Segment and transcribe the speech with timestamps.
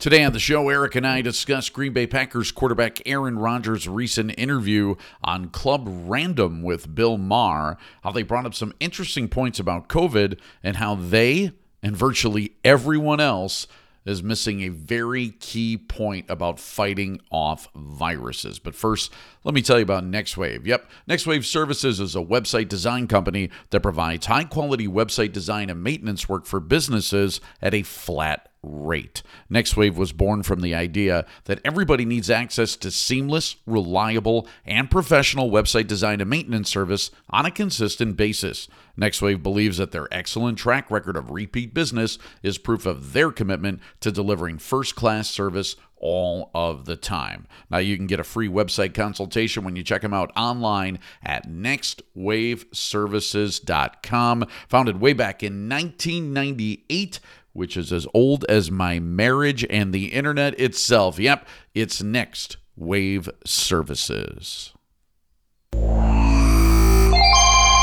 [0.00, 4.32] Today on the show, Eric and I discuss Green Bay Packers quarterback Aaron Rodgers' recent
[4.38, 9.90] interview on Club Random with Bill Maher, how they brought up some interesting points about
[9.90, 11.52] COVID, and how they
[11.82, 13.66] and virtually everyone else
[14.06, 18.58] is missing a very key point about fighting off viruses.
[18.58, 19.12] But first,
[19.44, 20.64] let me tell you about NextWave.
[20.64, 25.82] Yep, NextWave Services is a website design company that provides high quality website design and
[25.82, 29.22] maintenance work for businesses at a flat rate.
[29.50, 35.50] NextWave was born from the idea that everybody needs access to seamless, reliable, and professional
[35.50, 38.68] website design and maintenance service on a consistent basis.
[38.98, 43.80] NextWave believes that their excellent track record of repeat business is proof of their commitment
[44.00, 47.46] to delivering first class service all of the time.
[47.70, 51.48] Now, you can get a free website consultation when you check them out online at
[51.48, 54.46] nextwaveservices.com.
[54.68, 57.20] Founded way back in 1998
[57.52, 61.18] which is as old as my marriage and the internet itself.
[61.18, 64.72] Yep, it's Next Wave Services.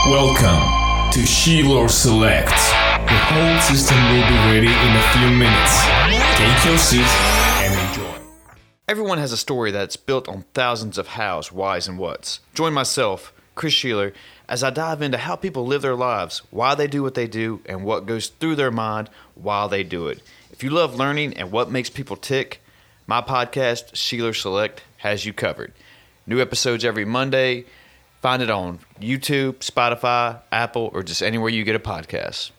[0.09, 2.49] Welcome to Sheeler Select.
[3.07, 5.85] The whole system will be ready in a few minutes.
[6.37, 7.07] Take your seat
[7.61, 8.21] and enjoy.
[8.87, 12.39] Everyone has a story that's built on thousands of hows, whys, and whats.
[12.53, 14.13] Join myself, Chris Sheeler,
[14.47, 17.59] as I dive into how people live their lives, why they do what they do,
[17.66, 20.22] and what goes through their mind while they do it.
[20.52, 22.61] If you love learning and what makes people tick,
[23.08, 25.73] my podcast, Sheeler Select, has you covered.
[26.25, 27.66] New episodes every Monday.
[28.22, 32.52] Find it on YouTube, Spotify, Apple, or just anywhere you get a podcast.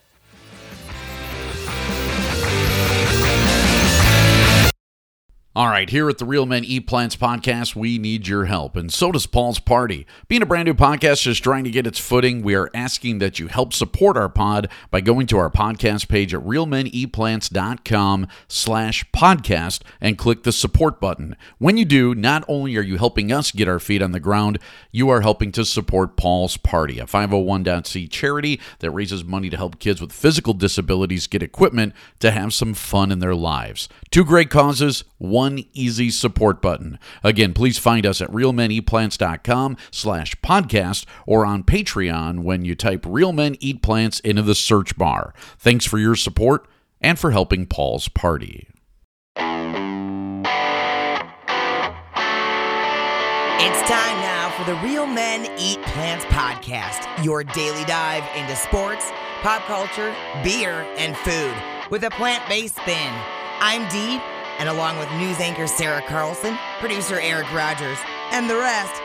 [5.58, 8.92] All right, here at the Real Men Eat Plants podcast, we need your help, and
[8.92, 10.06] so does Paul's Party.
[10.28, 13.40] Being a brand new podcast just trying to get its footing, we are asking that
[13.40, 19.80] you help support our pod by going to our podcast page at realmeneatplants.com slash podcast
[20.00, 21.36] and click the support button.
[21.58, 24.60] When you do, not only are you helping us get our feet on the ground,
[24.92, 29.80] you are helping to support Paul's Party, a 501c charity that raises money to help
[29.80, 33.88] kids with physical disabilities get equipment to have some fun in their lives.
[34.12, 36.98] Two great causes, one easy support button.
[37.22, 43.32] Again, please find us at realmeneatplants.com slash podcast or on Patreon when you type Real
[43.32, 45.32] Men Eat Plants into the search bar.
[45.58, 46.68] Thanks for your support
[47.00, 48.68] and for helping Paul's party.
[53.60, 59.10] It's time now for the Real Men Eat Plants podcast, your daily dive into sports,
[59.42, 61.54] pop culture, beer, and food
[61.90, 63.12] with a plant based spin.
[63.60, 64.20] I'm Dee,
[64.58, 67.98] and along with news anchor Sarah Carlson, producer Eric Rogers,
[68.32, 69.00] and the rest,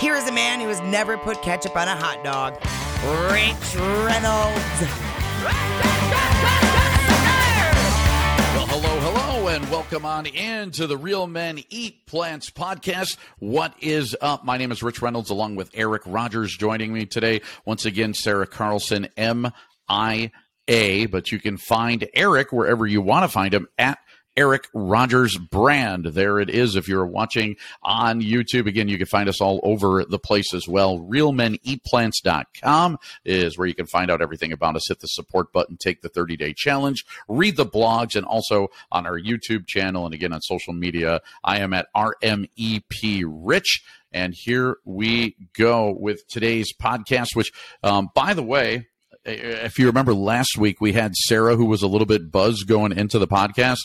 [0.00, 2.54] here is a man who has never put ketchup on a hot dog,
[3.32, 4.58] Rich Reynolds.
[8.70, 13.16] Hello, hello, and welcome on in to the Real Men Eat Plants podcast.
[13.38, 14.44] What is up?
[14.44, 17.42] My name is Rich Reynolds, along with Eric Rogers joining me today.
[17.64, 19.52] Once again, Sarah Carlson, M
[19.88, 20.32] I
[20.66, 23.98] A, but you can find Eric wherever you want to find him at
[24.38, 26.04] Eric Rogers brand.
[26.06, 26.76] There it is.
[26.76, 30.68] If you're watching on YouTube, again, you can find us all over the place as
[30.68, 31.00] well.
[31.00, 34.86] RealMenEatPlants.com is where you can find out everything about us.
[34.86, 39.06] Hit the support button, take the 30 day challenge, read the blogs, and also on
[39.06, 41.20] our YouTube channel and again on social media.
[41.42, 43.82] I am at RMEP Rich.
[44.12, 47.50] And here we go with today's podcast, which,
[47.82, 48.86] um, by the way,
[49.24, 52.92] if you remember last week, we had Sarah who was a little bit buzzed going
[52.92, 53.78] into the podcast.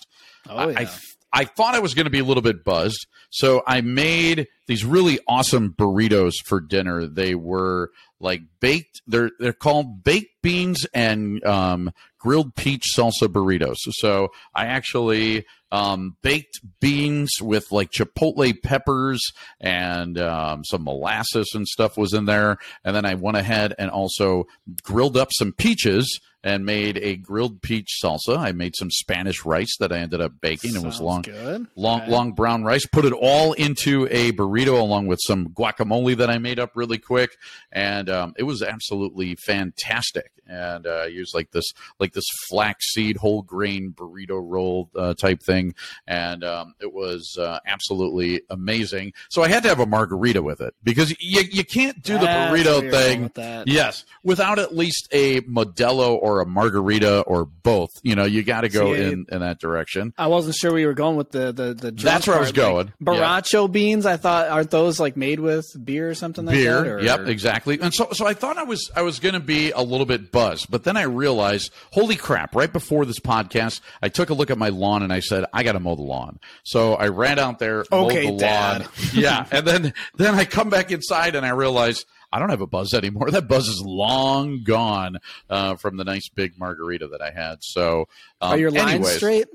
[0.49, 0.79] Oh, yeah.
[0.79, 0.89] I,
[1.35, 4.85] I thought I was going to be a little bit buzzed, so I made these
[4.85, 7.07] really awesome burritos for dinner.
[7.07, 7.89] They were
[8.19, 9.01] like baked.
[9.07, 13.77] They're they're called baked beans and um, grilled peach salsa burritos.
[13.93, 19.19] So I actually um, baked beans with like chipotle peppers
[19.59, 23.89] and um, some molasses and stuff was in there, and then I went ahead and
[23.89, 24.45] also
[24.83, 28.37] grilled up some peaches and made a grilled peach salsa.
[28.37, 30.75] I made some Spanish rice that I ended up baking.
[30.75, 31.67] it was long, good.
[31.75, 32.85] long, long brown rice.
[32.85, 36.97] Put it all into a burrito along with some guacamole that I made up really
[36.97, 37.38] quick,
[37.71, 40.31] and um, it was absolutely fantastic.
[40.45, 45.41] And uh, I used like this, like this flaxseed whole grain burrito roll uh, type
[45.41, 45.73] thing,
[46.06, 49.13] and um, it was uh, absolutely amazing.
[49.29, 52.25] So I had to have a margarita with it because you you can't do the
[52.25, 53.23] That's burrito thing.
[53.23, 53.68] with.
[53.68, 57.89] Yes, without at least a Modelo or or a margarita or both.
[58.01, 60.13] You know, you got to go See, in in that direction.
[60.18, 61.91] I wasn't sure we were going with the the the.
[61.91, 63.18] That's where I was part, like, going.
[63.18, 63.21] Yeah.
[63.39, 64.06] Borracho beans.
[64.06, 66.62] I thought aren't those like made with beer or something like that?
[66.83, 66.95] beer.
[66.97, 67.80] or- Yep, exactly.
[67.81, 70.31] And so, so I thought I was I was going to be a little bit
[70.31, 72.56] buzzed, but then I realized, holy crap!
[72.56, 75.63] Right before this podcast, I took a look at my lawn and I said, I
[75.63, 76.39] got to mow the lawn.
[76.63, 78.81] So I ran out there, Okay, mowed the Dad.
[78.81, 78.89] lawn.
[79.13, 82.06] yeah, and then then I come back inside and I realize.
[82.33, 83.30] I don't have a buzz anymore.
[83.30, 85.19] That buzz is long gone
[85.50, 87.63] uh, from the nice big margarita that I had.
[87.63, 88.07] So,
[88.44, 89.48] um, Are your lines anyways, straight?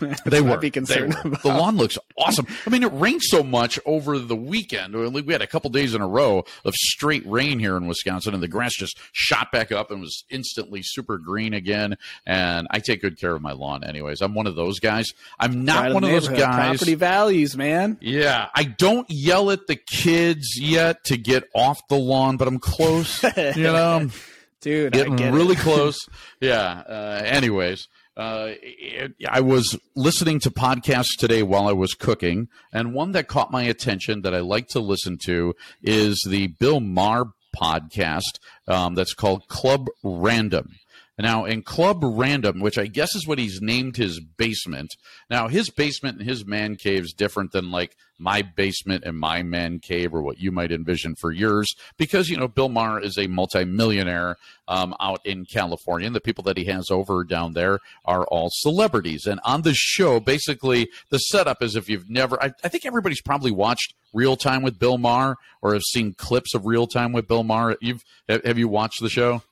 [0.24, 0.56] They were.
[0.56, 1.30] be concerned were.
[1.30, 2.46] The lawn looks awesome.
[2.66, 4.94] I mean, it rained so much over the weekend.
[4.94, 8.42] We had a couple days in a row of straight rain here in Wisconsin, and
[8.42, 11.96] the grass just shot back up and was instantly super green again.
[12.26, 14.22] And I take good care of my lawn, anyways.
[14.22, 15.12] I'm one of those guys.
[15.38, 16.78] I'm not Right one of those guys.
[16.78, 17.98] Property values, man.
[18.00, 22.58] Yeah, I don't yell at the kids yet to get off the lawn, but I'm
[22.58, 23.22] close.
[23.36, 24.08] you know,
[24.62, 26.08] Dude, getting get really close.
[26.40, 26.82] Yeah.
[26.88, 32.94] Uh, anyways, uh, it, I was listening to podcasts today while I was cooking, and
[32.94, 37.26] one that caught my attention that I like to listen to is the Bill Maher
[37.56, 38.38] podcast
[38.68, 40.68] um, that's called Club Random.
[41.22, 44.96] Now, in Club Random, which I guess is what he's named his basement.
[45.30, 49.44] Now, his basement and his man cave is different than like my basement and my
[49.44, 53.16] man cave or what you might envision for yours because, you know, Bill Maher is
[53.18, 54.34] a multimillionaire
[54.66, 56.08] um, out in California.
[56.08, 59.24] And the people that he has over down there are all celebrities.
[59.24, 63.22] And on the show, basically, the setup is if you've never, I, I think everybody's
[63.22, 67.28] probably watched Real Time with Bill Maher or have seen clips of Real Time with
[67.28, 67.76] Bill Maher.
[67.80, 69.44] You've, have you watched the show?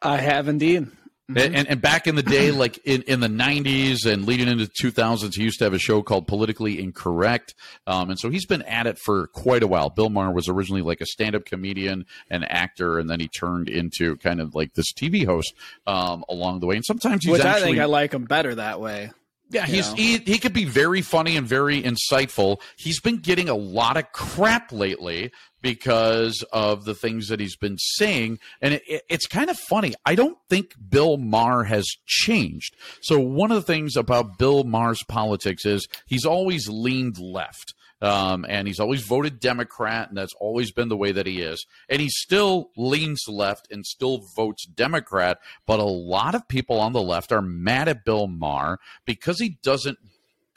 [0.00, 0.90] I have indeed.
[1.36, 4.66] And, and, and back in the day, like in, in the 90s and leading into
[4.66, 7.54] 2000s, he used to have a show called Politically Incorrect.
[7.86, 9.90] Um, and so he's been at it for quite a while.
[9.90, 13.68] Bill Maher was originally like a stand up comedian and actor, and then he turned
[13.68, 15.54] into kind of like this TV host
[15.86, 16.76] um, along the way.
[16.76, 17.72] And sometimes he's Which I actually.
[17.72, 19.10] think I like him better that way.
[19.50, 19.96] Yeah, you he's know?
[19.96, 22.60] he, he could be very funny and very insightful.
[22.76, 27.78] He's been getting a lot of crap lately because of the things that he's been
[27.78, 29.94] saying, and it, it- it's kind of funny.
[30.06, 32.76] I don't think Bill Maher has changed.
[33.02, 37.74] So one of the things about Bill Maher's politics is he's always leaned left.
[38.02, 41.66] Um, and he's always voted Democrat, and that's always been the way that he is.
[41.86, 45.36] And he still leans left and still votes Democrat.
[45.66, 49.58] But a lot of people on the left are mad at Bill Maher because he
[49.62, 49.98] doesn't,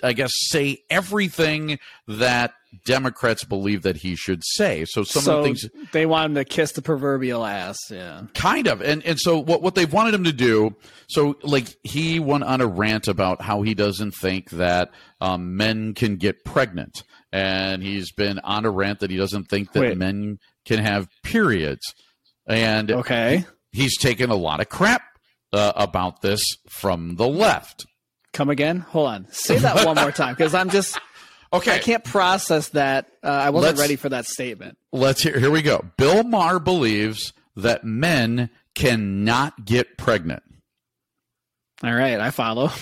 [0.02, 2.54] I guess, say everything that
[2.86, 4.86] Democrats believe that he should say.
[4.86, 7.78] So some so of the things they want him to kiss the proverbial ass.
[7.90, 8.24] Yeah.
[8.34, 10.76] kind of and and so what what they've wanted him to do
[11.08, 14.90] so like he went on a rant about how he doesn't think that
[15.22, 19.72] um, men can get pregnant and he's been on a rant that he doesn't think
[19.74, 19.98] that Wait.
[19.98, 21.94] men can have periods
[22.48, 23.46] and Okay.
[23.72, 25.04] he's taken a lot of crap
[25.54, 27.86] uh, about this from the left
[28.34, 28.80] Come again?
[28.80, 29.28] Hold on.
[29.32, 31.00] Say that one more time because I'm just
[31.54, 33.08] okay I can't process that.
[33.24, 34.78] Uh, I wasn't Let's- ready for that statement.
[34.92, 40.42] let's hear here we go bill maher believes that men cannot get pregnant
[41.84, 42.72] All right, I follow.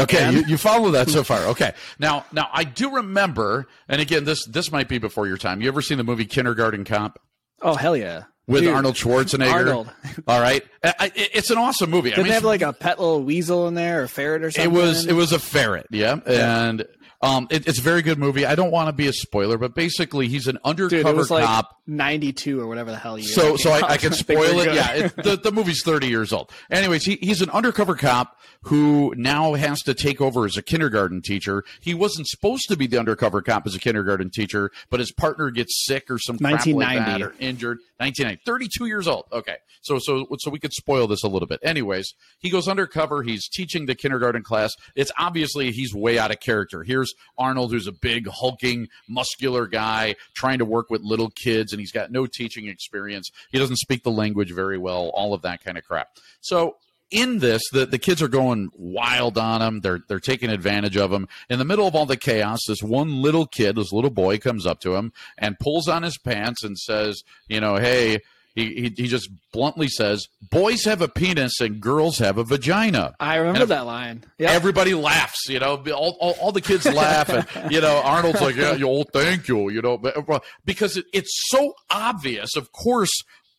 [0.00, 1.38] Okay, you, you follow that so far.
[1.46, 5.62] Okay, now now I do remember, and again, this this might be before your time.
[5.62, 7.18] You ever seen the movie Kindergarten Cop
[7.62, 8.24] oh hell yeah.
[8.48, 9.52] With Dude, Arnold Schwarzenegger?
[9.52, 9.90] Arnold.
[10.26, 12.08] All right, I, I- it's an awesome movie.
[12.12, 14.50] I Didn't mean, they have like a pet little weasel in there or ferret or
[14.50, 14.72] something?
[14.72, 16.84] it was it was a ferret, yeah, and
[17.20, 18.46] um, it, it's a very good movie.
[18.46, 21.30] I don't want to be a spoiler, but basically, he's an Dude, undercover it was
[21.30, 21.76] like cop.
[21.88, 23.26] 92 or whatever the hell year.
[23.26, 24.74] So, so I, I can spoil it.
[24.74, 26.52] Yeah, it, the the movie's thirty years old.
[26.70, 31.22] Anyways, he, he's an undercover cop who now has to take over as a kindergarten
[31.22, 31.64] teacher.
[31.80, 35.50] He wasn't supposed to be the undercover cop as a kindergarten teacher, but his partner
[35.50, 37.24] gets sick or some crap like that 1990.
[37.24, 37.78] or injured.
[37.98, 39.24] 1990, 32 years old.
[39.32, 41.58] Okay, so so so we could spoil this a little bit.
[41.64, 43.22] Anyways, he goes undercover.
[43.22, 44.72] He's teaching the kindergarten class.
[44.94, 46.84] It's obviously he's way out of character.
[46.84, 51.80] Here's Arnold, who's a big hulking, muscular guy trying to work with little kids, and
[51.80, 53.30] he's got no teaching experience.
[53.50, 55.10] He doesn't speak the language very well.
[55.14, 56.08] All of that kind of crap.
[56.40, 56.76] So
[57.10, 59.80] in this, the, the kids are going wild on him.
[59.80, 61.26] They're they're taking advantage of him.
[61.48, 64.66] In the middle of all the chaos, this one little kid, this little boy, comes
[64.66, 68.18] up to him and pulls on his pants and says, "You know, hey."
[68.58, 73.14] He, he, he just bluntly says, "Boys have a penis and girls have a vagina."
[73.20, 74.24] I remember that line.
[74.36, 74.50] Yeah.
[74.50, 75.80] Everybody laughs, you know.
[75.94, 79.46] All, all, all the kids laugh, and you know Arnold's like, "Yeah, you old, thank
[79.46, 82.56] you," you know, uh, because it, it's so obvious.
[82.56, 83.12] Of course,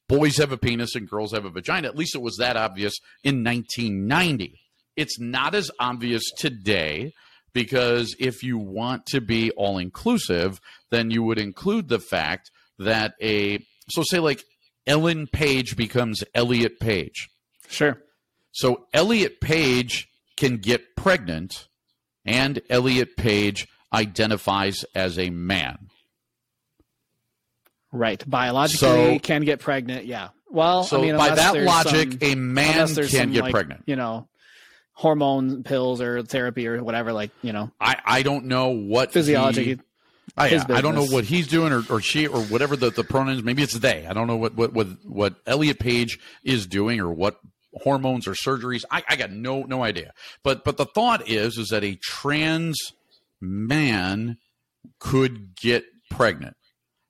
[0.09, 1.87] boys have a penis and girls have a vagina.
[1.87, 4.59] At least it was that obvious in 1990.
[4.97, 7.13] It's not as obvious today
[7.53, 10.59] because if you want to be all inclusive,
[10.91, 14.43] then you would include the fact that a so say like
[14.89, 17.29] Ellen Page becomes Elliot Page.
[17.69, 18.01] sure.
[18.51, 21.67] So Elliot Page can get pregnant,
[22.25, 25.87] and Elliot Page identifies as a man.
[27.91, 28.23] Right.
[28.27, 30.05] Biologically So- can get pregnant.
[30.05, 30.29] Yeah.
[30.51, 33.83] Well, So I mean, by that logic, some- a man can some, get like, pregnant.
[33.85, 34.27] You know,
[34.93, 37.13] hormone pills or therapy or whatever.
[37.13, 39.79] Like you know, I, I don't know what physiology.
[40.37, 42.89] Oh, he- I, I don't know what he's doing or, or she or whatever the,
[42.89, 43.43] the pronouns.
[43.43, 44.05] Maybe it's they.
[44.05, 47.39] I don't know what, what, what, what Elliot Page is doing or what
[47.73, 48.83] hormones or surgeries.
[48.91, 50.13] I, I got no no idea.
[50.43, 52.77] But but the thought is is that a trans
[53.41, 54.37] man
[54.99, 56.55] could get pregnant.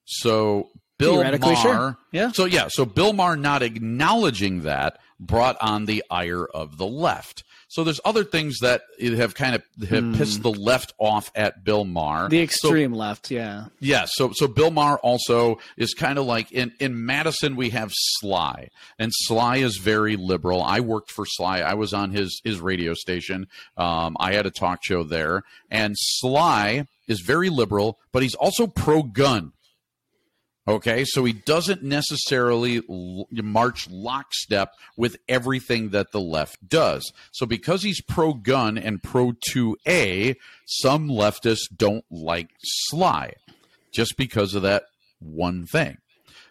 [0.06, 1.24] So Bill
[1.54, 1.98] Maher, sure.
[2.12, 2.32] Yeah.
[2.32, 7.44] So yeah, so Bill Maher not acknowledging that brought on the ire of the left.
[7.72, 11.86] So there's other things that have kind of have pissed the left off at Bill
[11.86, 12.28] Maher.
[12.28, 13.30] The So- extreme left.
[13.30, 13.66] Yeah.
[13.80, 17.92] yeah, so so Bill Maher also is kind of like in in Madison we have
[18.20, 20.64] Sly, and Sly is very liberal.
[20.64, 21.60] I worked for Sly.
[21.60, 23.48] I was on his his radio station.
[23.78, 28.66] Um, I had a talk show there, and Sly is very liberal, but he's also
[28.68, 29.52] pro gun.
[30.70, 32.84] Okay, so he doesn't necessarily
[33.32, 37.12] march lockstep with everything that the left does.
[37.32, 40.36] So because he's pro gun and pro 2A,
[40.68, 43.34] some leftists don't like Sly
[43.92, 44.84] just because of that
[45.18, 45.98] one thing.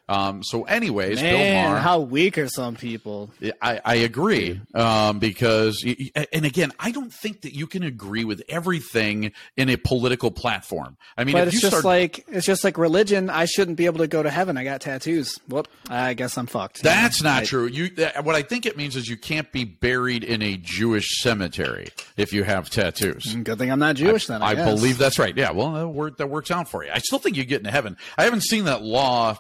[0.09, 1.79] Um, so, anyways, Bill Man, Maher.
[1.81, 3.31] how weak are some people?
[3.61, 5.85] I, I agree um, because,
[6.33, 10.97] and again, I don't think that you can agree with everything in a political platform.
[11.17, 13.29] I mean, But if it's you just start, like it's just like religion.
[13.31, 14.57] I shouldn't be able to go to heaven.
[14.57, 15.38] I got tattoos.
[15.49, 16.83] Well, I guess I'm fucked.
[16.83, 17.67] That's not I- true.
[17.67, 17.91] You,
[18.23, 22.33] what I think it means is you can't be buried in a Jewish cemetery if
[22.33, 23.35] you have tattoos.
[23.35, 24.43] Good thing I'm not Jewish then.
[24.43, 25.37] I, I believe that's right.
[25.37, 26.91] Yeah, well, that, work, that works out for you.
[26.93, 27.97] I still think you get into heaven.
[28.17, 29.37] I haven't seen that law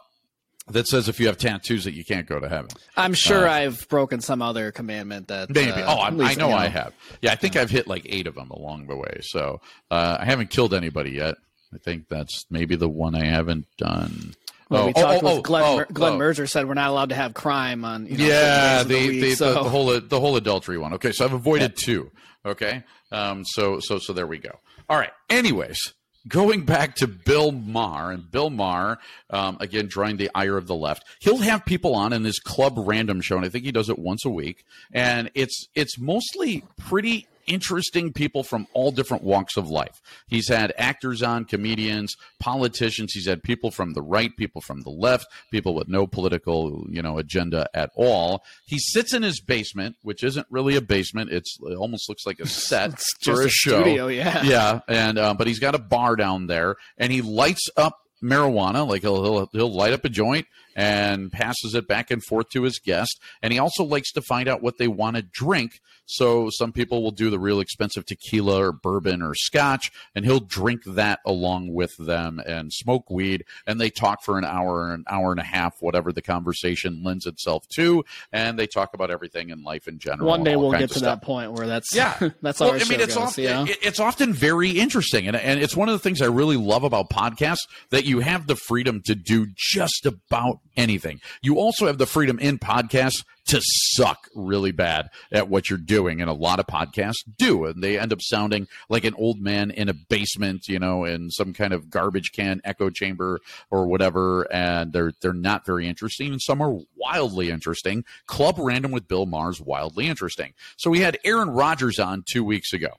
[0.70, 2.70] that says if you have tattoos that you can't go to heaven.
[2.96, 5.50] I'm sure I've broken some other commandment that.
[5.50, 5.70] Maybe.
[5.70, 6.94] uh, oh, I, know you I have.
[7.22, 9.20] Yeah, I think I've hit like eight of them along the way.
[9.22, 9.60] So
[9.90, 11.36] uh, I haven't killed anybody yet.
[11.74, 14.34] I think that's maybe the one I haven't done.
[14.70, 15.64] Well, oh, we oh, talked oh, with Glenn.
[15.64, 16.18] oh, Glenn oh.
[16.18, 18.06] Merger said we're not allowed to have crime on.
[18.06, 19.54] You know, yeah, the the, week, the, so.
[19.54, 20.94] the whole the whole adultery one.
[20.94, 22.10] Okay, so I've avoided two.
[22.44, 24.50] Okay, um, so so so there we go.
[24.88, 25.10] All right.
[25.28, 25.92] Anyways,
[26.28, 28.98] going back to Bill Maher and Bill Maher
[29.30, 31.04] um, again drawing the ire of the left.
[31.20, 33.98] He'll have people on in this club random show, and I think he does it
[33.98, 34.64] once a week.
[34.92, 40.00] And it's it's mostly pretty interesting people from all different walks of life.
[40.28, 43.12] He's had actors on, comedians, politicians.
[43.12, 47.02] He's had people from the right, people from the left, people with no political, you
[47.02, 48.42] know, agenda at all.
[48.66, 51.32] He sits in his basement, which isn't really a basement.
[51.32, 53.80] It's it almost looks like a set It's for just a, a show.
[53.82, 54.42] studio, yeah.
[54.44, 54.80] yeah.
[54.88, 58.86] And uh, but he's got a bar down there, and he lights up marijuana.
[58.86, 60.46] Like he'll, he'll he'll light up a joint
[60.76, 63.20] and passes it back and forth to his guest.
[63.42, 65.80] And he also likes to find out what they want to drink.
[66.06, 70.40] So some people will do the real expensive tequila or bourbon or scotch, and he'll
[70.40, 73.44] drink that along with them and smoke weed.
[73.66, 77.26] And they talk for an hour, an hour and a half, whatever the conversation lends
[77.26, 78.04] itself to.
[78.32, 80.28] And they talk about everything in life in general.
[80.28, 83.14] One day we'll get to that point where that's Yeah, that's well, I mean, it's
[83.14, 83.66] goes, often you know?
[83.68, 87.10] it's often very interesting, and and it's one of the things I really love about
[87.10, 91.20] podcasts that you have the freedom to do just about anything.
[91.42, 96.20] You also have the freedom in podcasts to suck really bad at what you're doing,
[96.20, 99.70] and a lot of podcasts do, and they end up sounding like an old man
[99.70, 104.42] in a basement, you know, in some kind of garbage can echo chamber or whatever,
[104.52, 108.04] and they're they're not very interesting, and some are wildly interesting.
[108.26, 110.52] Club Random with Bill Maher's wildly interesting.
[110.76, 112.90] So we had Aaron Rodgers on two weeks ago.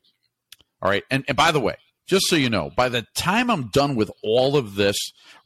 [0.81, 1.03] All right.
[1.11, 1.75] And, and by the way,
[2.09, 4.97] just so you know, by the time I'm done with all of this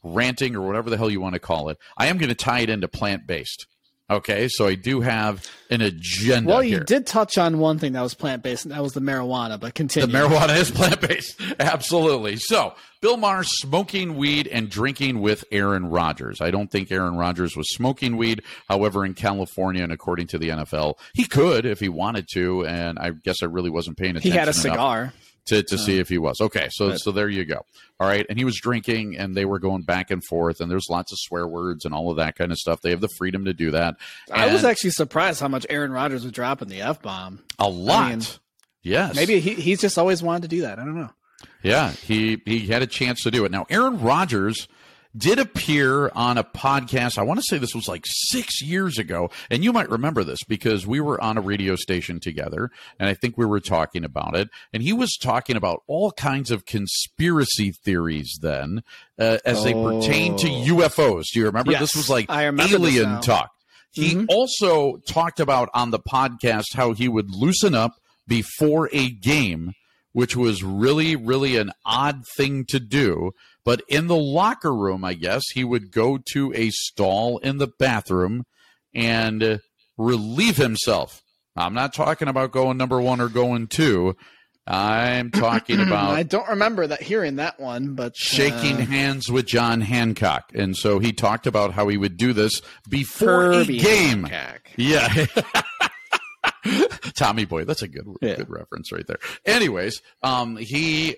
[0.02, 2.60] ranting or whatever the hell you want to call it, I am going to tie
[2.60, 3.66] it into plant based.
[4.10, 4.48] Okay.
[4.48, 6.48] So I do have an agenda.
[6.48, 6.84] Well, you here.
[6.84, 9.58] did touch on one thing that was plant based, and that was the marijuana.
[9.58, 10.06] But continue.
[10.06, 11.40] The marijuana is plant based.
[11.58, 12.36] Absolutely.
[12.36, 16.42] So, Bill Maher smoking weed and drinking with Aaron Rodgers.
[16.42, 18.42] I don't think Aaron Rodgers was smoking weed.
[18.68, 22.66] However, in California and according to the NFL, he could if he wanted to.
[22.66, 24.32] And I guess I really wasn't paying attention.
[24.32, 25.14] he had a enough
[25.46, 26.00] to, to see uh-huh.
[26.00, 26.68] if he was okay.
[26.70, 27.64] So But- so there you go.
[28.00, 30.88] All right, and he was drinking, and they were going back and forth, and there's
[30.90, 32.80] lots of swear words and all of that kind of stuff.
[32.82, 33.94] They have the freedom to do that.
[34.32, 37.40] I was actually surprised how much Aaron Rodgers was dropping the f bomb.
[37.58, 38.10] a lot.
[38.10, 38.22] mean,
[38.82, 40.80] yes, Maybe he, he's just always wanted to do that.
[40.80, 41.10] I don't know.
[41.62, 43.52] Yeah, he he had a chance to do it.
[43.52, 44.66] Now, Aaron Rodgers
[45.16, 47.18] did appear on a podcast.
[47.18, 50.42] I want to say this was like six years ago, and you might remember this
[50.48, 54.36] because we were on a radio station together, and I think we were talking about
[54.36, 54.48] it.
[54.72, 58.82] And he was talking about all kinds of conspiracy theories then,
[59.18, 60.64] uh, as they pertain to Oh.
[60.78, 61.24] UFOs.
[61.32, 61.72] Do you remember?
[61.72, 63.50] Yes, this was like alien talk.
[63.92, 64.24] He Mm-hmm.
[64.28, 67.92] also talked about on the podcast how he would loosen up
[68.26, 69.72] before a game,
[70.12, 73.30] which was really, really an odd thing to do.
[73.64, 77.68] But in the locker room, I guess, he would go to a stall in the
[77.78, 78.44] bathroom
[78.94, 79.60] and
[79.96, 81.22] relieve himself.
[81.56, 84.16] I'm not talking about going number one or going two.
[84.66, 86.10] I'm talking about.
[86.10, 90.50] I don't remember that hearing that one, but shaking uh, hands with John Hancock.
[90.54, 94.24] And so he talked about how he would do this before a game.
[94.24, 94.70] Hancock.
[94.76, 95.26] Yeah.
[97.14, 98.36] Tommy Boy, that's a good Yeah.
[98.36, 99.18] good reference right there.
[99.44, 101.16] Anyways, um he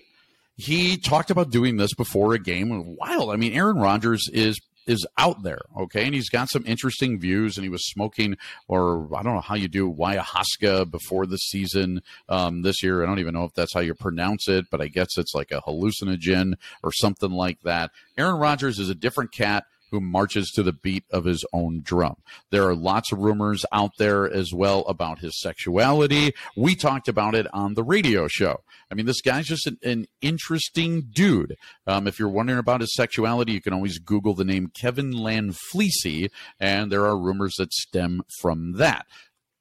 [0.57, 2.97] he talked about doing this before a game.
[2.97, 3.31] Wild.
[3.31, 7.57] I mean, Aaron Rodgers is is out there, okay, and he's got some interesting views.
[7.57, 8.37] And he was smoking,
[8.67, 13.03] or I don't know how you do ayahuasca before the season um, this year.
[13.03, 15.51] I don't even know if that's how you pronounce it, but I guess it's like
[15.51, 17.91] a hallucinogen or something like that.
[18.17, 22.15] Aaron Rodgers is a different cat who marches to the beat of his own drum.
[22.51, 26.33] There are lots of rumors out there as well about his sexuality.
[26.55, 28.61] We talked about it on the radio show.
[28.91, 31.55] I mean, this guy's just an, an interesting dude.
[31.85, 36.29] Um, if you're wondering about his sexuality, you can always Google the name Kevin Lanflisi,
[36.59, 39.05] and there are rumors that stem from that.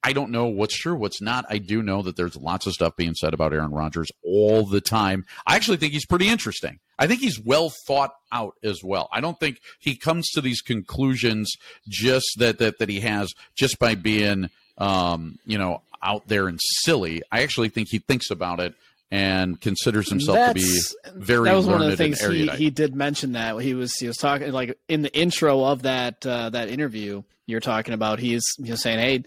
[0.07, 1.47] I don't know what's true, what's not.
[1.51, 4.81] I do know that there's lots of stuff being said about Aaron Rodgers all the
[4.81, 5.25] time.
[5.49, 6.79] I actually think he's pretty interesting.
[6.97, 9.09] I think he's well thought out as well.
[9.13, 11.53] I don't think he comes to these conclusions
[11.89, 14.49] just that that, that he has just by being
[14.79, 17.23] um, you know, out there and silly.
[17.33, 18.75] I actually think he thinks about it
[19.11, 20.81] and considers himself to be
[21.15, 23.57] very that was one of the things he, he did mention that.
[23.59, 27.61] He was he was talking like in the intro of that uh, that interview you're
[27.61, 29.23] talking about he's he's saying hey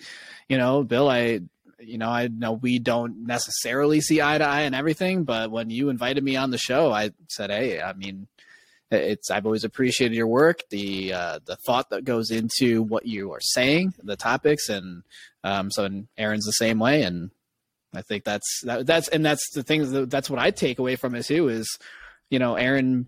[0.48, 1.40] you know Bill I
[1.80, 5.70] you know I know we don't necessarily see eye to eye and everything but when
[5.70, 8.28] you invited me on the show I said hey I mean
[8.92, 13.32] it's I've always appreciated your work the uh, the thought that goes into what you
[13.32, 15.04] are saying the topics and
[15.44, 17.32] um, so and Aaron's the same way and
[17.93, 20.96] I think that's that, that's and that's the things that that's what I take away
[20.96, 21.67] from it too is,
[22.29, 23.08] you know, Aaron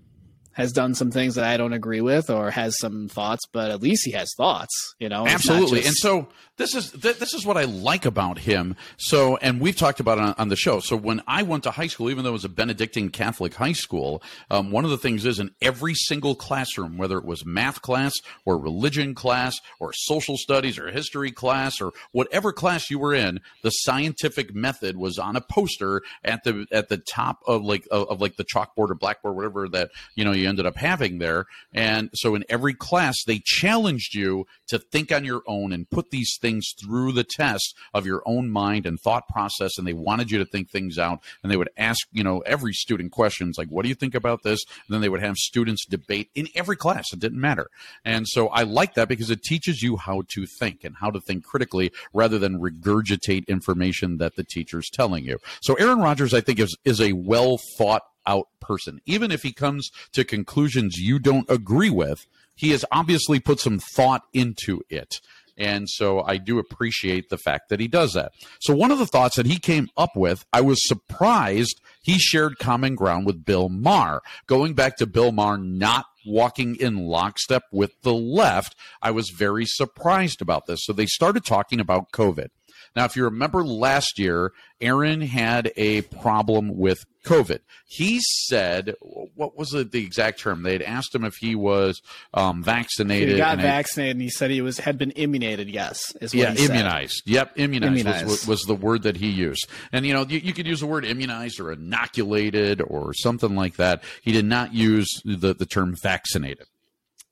[0.53, 3.81] has done some things that I don't agree with or has some thoughts, but at
[3.81, 5.25] least he has thoughts, you know.
[5.27, 5.81] Absolutely.
[5.81, 6.27] just- and so
[6.57, 8.75] this is th- this is what I like about him.
[8.97, 10.79] So, and we've talked about it on, on the show.
[10.79, 13.71] So, when I went to high school, even though it was a Benedictine Catholic high
[13.71, 17.81] school, um, one of the things is in every single classroom, whether it was math
[17.81, 18.13] class
[18.45, 23.39] or religion class or social studies or history class or whatever class you were in,
[23.63, 28.07] the scientific method was on a poster at the at the top of like of,
[28.09, 31.45] of like the chalkboard or blackboard, whatever that you know you ended up having there.
[31.73, 36.11] And so, in every class, they challenged you to think on your own and put
[36.11, 39.77] these things through the test of your own mind and thought process.
[39.77, 41.19] And they wanted you to think things out.
[41.43, 44.43] And they would ask you know every student questions like what do you think about
[44.43, 44.59] this?
[44.87, 47.05] And then they would have students debate in every class.
[47.13, 47.67] It didn't matter.
[48.05, 51.19] And so i like that because it teaches you how to think and how to
[51.19, 55.37] think critically rather than regurgitate information that the teacher's telling you.
[55.61, 59.53] So aaron rodgers i think is is a well thought out person even if he
[59.53, 65.19] comes to conclusions you don't agree with he has obviously put some thought into it
[65.57, 68.31] and so I do appreciate the fact that he does that.
[68.59, 72.57] So one of the thoughts that he came up with, I was surprised he shared
[72.57, 74.21] common ground with Bill Maher.
[74.47, 79.65] Going back to Bill Maher not walking in lockstep with the left, I was very
[79.67, 80.79] surprised about this.
[80.83, 82.47] So they started talking about COVID.
[82.95, 87.59] Now, if you remember last year, Aaron had a problem with COVID.
[87.85, 90.63] He said, what was the, the exact term?
[90.63, 92.01] They had asked him if he was
[92.33, 93.29] um, vaccinated.
[93.29, 95.69] he got and vaccinated and he said he was had been immunized.
[95.69, 96.69] Yes, is what yeah, he said.
[96.71, 97.23] immunized.
[97.25, 98.25] Yep, immunized, Immunized.
[98.25, 99.67] Was, was the word that he used.
[99.91, 103.75] And you know, you, you could use the word immunized or inoculated or something like
[103.75, 104.03] that.
[104.21, 106.67] He did not use the, the term vaccinated.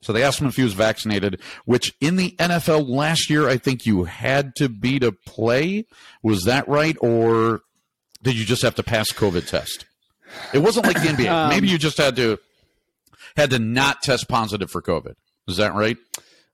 [0.02, 3.58] So they asked him if he was vaccinated, which in the NFL last year, I
[3.58, 5.86] think you had to be to play.
[6.23, 6.95] Was that right?
[7.02, 7.62] Or
[8.21, 9.86] did you just have to pass COVID test?
[10.53, 11.27] It wasn't like the NBA.
[11.32, 12.38] Um, Maybe you just had to
[13.36, 15.13] had to not test positive for COVID.
[15.47, 15.97] Is that right?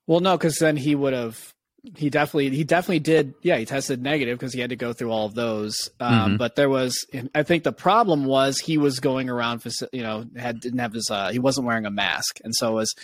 [0.08, 1.54] Well, no, because then he would have.
[1.98, 3.36] He definitely, he definitely did.
[3.44, 5.90] Yeah, he tested negative because he had to go through all of those.
[6.00, 6.38] Um, Mm-hmm.
[6.38, 10.60] But there was, I think, the problem was he was going around, you know, had
[10.62, 12.96] didn't have his, uh, he wasn't wearing a mask, and so it was.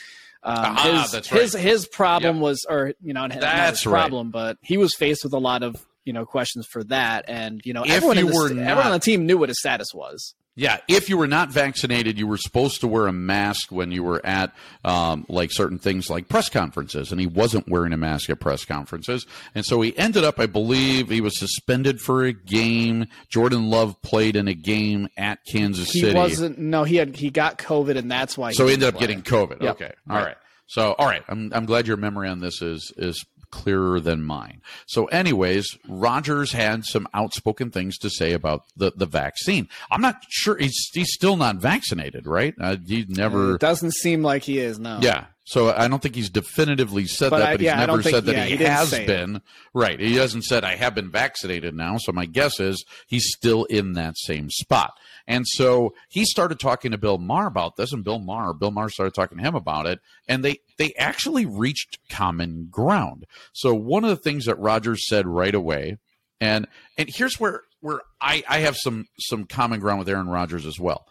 [0.43, 1.41] Um, Ah, his, that's right.
[1.41, 2.41] his his problem Yep.
[2.43, 4.00] was, or you know, not his That's right.
[4.00, 7.62] problem, but he was faced with a lot of you know questions for that, and
[7.64, 9.94] you know, If everyone, you the, not- everyone on the team knew what his status
[9.94, 10.34] was.
[10.54, 14.04] Yeah, if you were not vaccinated, you were supposed to wear a mask when you
[14.04, 18.30] were at um, like certain things like press conferences, and he wasn't wearing a mask
[18.30, 22.34] at press conferences, and so he ended up, I believe, he was suspended for a
[22.34, 23.08] game.
[23.30, 26.60] Jordan Love played in a game at Kansas He City, wasn't.
[26.60, 28.52] No, he had he got COVID, and that's why.
[28.52, 29.08] so he ended up play.
[29.08, 29.62] getting COVID.
[29.62, 29.76] Yep.
[29.76, 30.26] Okay, all right.
[30.26, 30.38] Right.
[30.68, 34.62] So, all right, I'm I'm glad your memory on this is is clearer than mine.
[34.88, 39.68] So, anyways, Rodgers had some outspoken things to say about the, the vaccine.
[39.90, 42.54] I'm not sure he's he's still not vaccinated, right?
[42.60, 43.56] Uh, he never.
[43.56, 44.80] It doesn't seem like he is.
[44.80, 45.00] No.
[45.02, 45.26] Yeah.
[45.43, 48.04] So I don't think he's definitively said But that, I- but he's yeah, never don't
[48.04, 49.08] think- said that yeah, he, he has say it.
[49.08, 49.41] been.
[49.73, 49.99] Right.
[49.99, 51.97] He hasn't said I have been vaccinated now.
[51.97, 54.93] So my guess is he's still in that same spot.
[55.27, 58.89] And so he started talking to Bill Maher about this, and Bill Maher, Bill Maher
[58.89, 63.25] started talking to him about it, and they they actually reached common ground.
[63.54, 65.97] So one of the things that Rodgers said right away,
[66.39, 70.65] and and here's where where I, I have some some common ground with Aaron Rodgers
[70.65, 71.06] as well.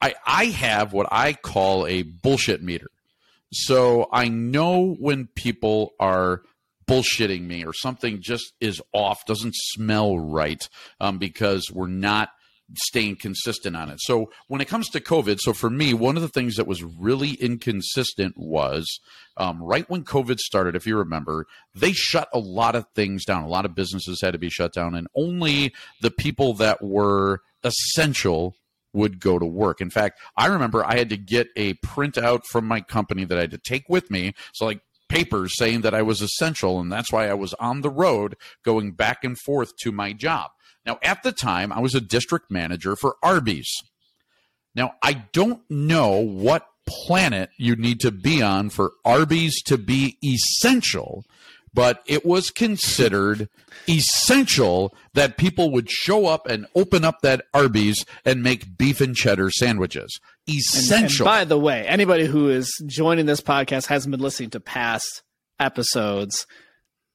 [0.00, 2.88] I I have what I call a bullshit meter.
[3.52, 6.42] So I know when people are
[6.88, 10.68] bullshitting me or something just is off, doesn't smell right,
[11.00, 12.30] um, because we're not
[12.76, 14.00] staying consistent on it.
[14.00, 16.82] So when it comes to COVID, so for me, one of the things that was
[16.82, 19.00] really inconsistent was
[19.36, 23.42] um, right when COVID started, if you remember, they shut a lot of things down.
[23.42, 27.40] A lot of businesses had to be shut down, and only the people that were
[27.64, 28.54] essential
[28.92, 29.80] would go to work.
[29.80, 33.42] In fact, I remember I had to get a printout from my company that I
[33.42, 34.34] had to take with me.
[34.54, 37.90] So, like, papers saying that I was essential, and that's why I was on the
[37.90, 40.50] road going back and forth to my job.
[40.86, 43.70] Now, at the time, I was a district manager for Arby's.
[44.74, 50.16] Now, I don't know what planet you need to be on for Arby's to be
[50.24, 51.24] essential,
[51.74, 53.48] but it was considered
[53.88, 59.14] essential that people would show up and open up that Arby's and make beef and
[59.14, 60.18] cheddar sandwiches.
[60.48, 61.26] Essential.
[61.26, 65.22] And by the way, anybody who is joining this podcast hasn't been listening to past
[65.58, 66.46] episodes.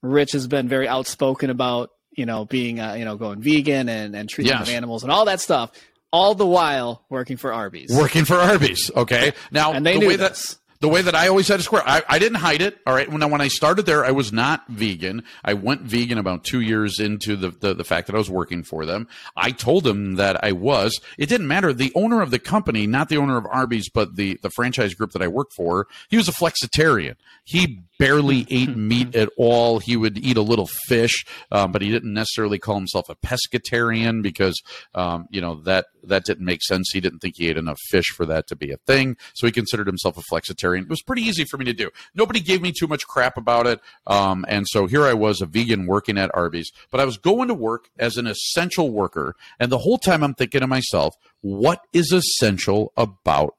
[0.01, 4.15] Rich has been very outspoken about you know being uh, you know going vegan and
[4.15, 4.69] and treating Yes.
[4.69, 5.71] animals and all that stuff.
[6.11, 7.89] All the while working for Arby's.
[7.91, 8.89] working for Arby's.
[8.95, 9.33] Okay.
[9.51, 10.47] Now, And they the knew way this.
[10.55, 12.77] that the way that I always had a square, I, I didn't hide it.
[12.85, 13.11] All right.
[13.11, 15.23] When I, when I started there, I was not vegan.
[15.43, 18.61] I went vegan about two years into the, the, the fact that I was working
[18.61, 19.07] for them.
[19.35, 21.01] I told them that I was.
[21.17, 21.73] It didn't matter.
[21.73, 25.11] The owner of the company, not the owner of Arby's, but the, the franchise group
[25.13, 27.15] that I worked for, he was a flexitarian.
[27.45, 29.79] He barely ate meat at all.
[29.79, 34.21] He would eat a little fish, um, but he didn't necessarily call himself a pescatarian
[34.21, 34.61] because,
[34.93, 36.91] um, you know, that that didn't make sense.
[36.91, 39.17] He didn't think he ate enough fish for that to be a thing.
[39.33, 40.74] So he considered himself a flexitarian.
[40.83, 41.89] It was pretty easy for me to do.
[42.13, 43.79] Nobody gave me too much crap about it.
[44.07, 47.47] Um, and so here I was, a vegan working at Arby's, but I was going
[47.47, 49.35] to work as an essential worker.
[49.59, 53.55] And the whole time I'm thinking to myself, what is essential about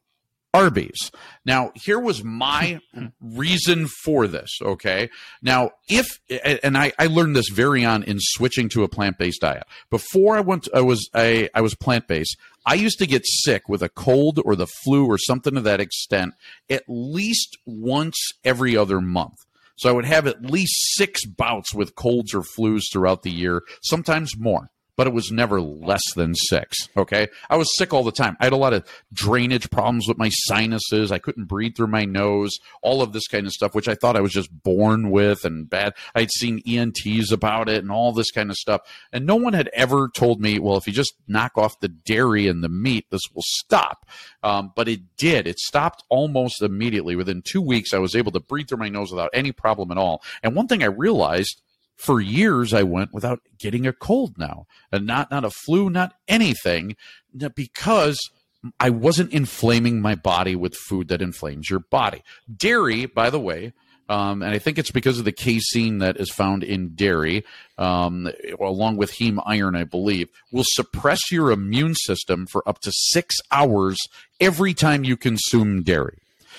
[0.57, 1.11] Arby's.
[1.45, 2.81] Now, here was my
[3.21, 4.51] reason for this.
[4.63, 5.11] Okay.
[5.43, 6.07] Now, if,
[6.63, 9.65] and I, I learned this very on in switching to a plant based diet.
[9.91, 12.37] Before I went, I was, I, I was plant based.
[12.65, 15.81] I used to get sick with a cold or the flu or something to that
[15.81, 16.35] extent
[16.71, 19.45] at least once every other month.
[19.77, 23.63] So I would have at least six bouts with colds or flus throughout the year,
[23.83, 26.77] sometimes more but it was never less than six.
[26.97, 27.29] Okay.
[27.49, 28.37] I was sick all the time.
[28.41, 31.13] I had a lot of drainage problems with my sinuses.
[31.13, 34.17] I couldn't breathe through my nose, all of this kind of stuff, which I thought
[34.17, 35.95] I was just born with and bad.
[36.15, 38.81] I'd seen ENTs about it and all this kind of stuff.
[39.13, 42.49] And no one had ever told me, well, if you just knock off the dairy
[42.49, 44.07] and the meat, this will stop.
[44.43, 45.47] Um, but it did.
[45.47, 47.17] It stopped almost immediately.
[47.17, 49.99] Within two weeks, I was able to breathe through my nose without any problem at
[49.99, 50.23] all.
[50.43, 51.63] And one thing I realized
[51.97, 56.15] for years I went without getting a cold now, and not not a flu, not
[56.29, 56.97] anything,
[57.55, 58.19] because
[58.81, 62.23] I wasn't inflaming my body with food that inflames your body.
[62.55, 63.73] Dairy, by the way.
[64.09, 67.45] Um, and I think it's because of the casein that is found in dairy,
[67.77, 68.31] um,
[68.61, 73.35] along with heme iron, I believe, will suppress your immune system for up to six
[73.51, 73.97] hours
[74.41, 76.19] every time you consume dairy.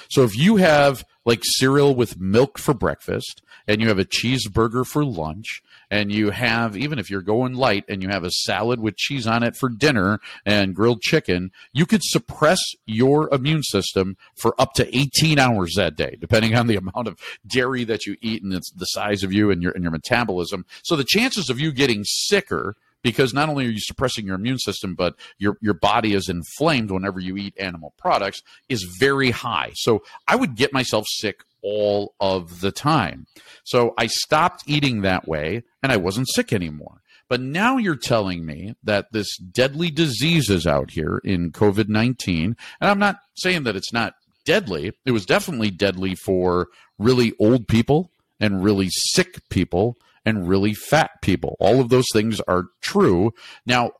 [0.10, 4.88] So if you have like cereal with milk for breakfast and you have a cheeseburger
[4.88, 5.62] for lunch
[5.92, 9.28] and you have even if you're going light and you have a salad with cheese
[9.28, 14.74] on it for dinner and grilled chicken, you could suppress your immune system for up
[14.74, 18.54] to 18 hours that day depending on the amount of dairy that you eat and
[18.54, 20.66] the size of you and your and your metabolism.
[20.84, 24.60] So the chances of you getting sicker because not only are you suppressing your immune
[24.60, 29.72] system, but your your body is inflamed whenever you eat animal products is very high.
[29.76, 33.28] So I would get myself sick all of the time.
[33.64, 37.02] So I stopped eating that way and I wasn't sick anymore.
[37.30, 42.56] But now you're telling me that this deadly disease is out here in COVID 19.
[42.80, 44.14] And I'm not saying that it's not
[44.46, 44.94] deadly.
[45.06, 51.12] It was definitely deadly for really old people and really sick people and really fat
[51.22, 51.56] people.
[51.58, 53.32] All of those things are true.
[53.66, 53.94] Now,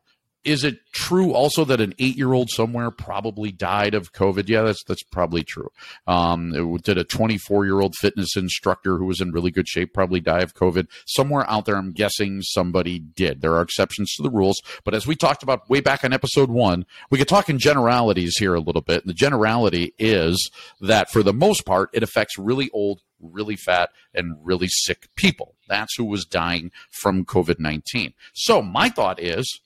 [0.44, 4.46] is it true also that an eight year old somewhere probably died of COVID?
[4.46, 5.70] Yeah, that's that's probably true.
[6.06, 10.20] Um, did a 24 year old fitness instructor who was in really good shape probably
[10.20, 10.86] die of COVID?
[11.06, 13.40] Somewhere out there, I'm guessing somebody did.
[13.40, 16.50] There are exceptions to the rules, but as we talked about way back on episode
[16.50, 19.02] one, we could talk in generalities here a little bit.
[19.02, 23.90] And the generality is that for the most part, it affects really old, really fat,
[24.14, 25.56] and really sick people.
[25.68, 28.14] That's who was dying from COVID 19.
[28.34, 29.60] So my thought is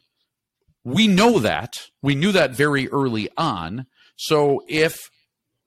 [0.84, 1.88] we know that.
[2.02, 3.86] We knew that very early on.
[4.16, 4.98] So if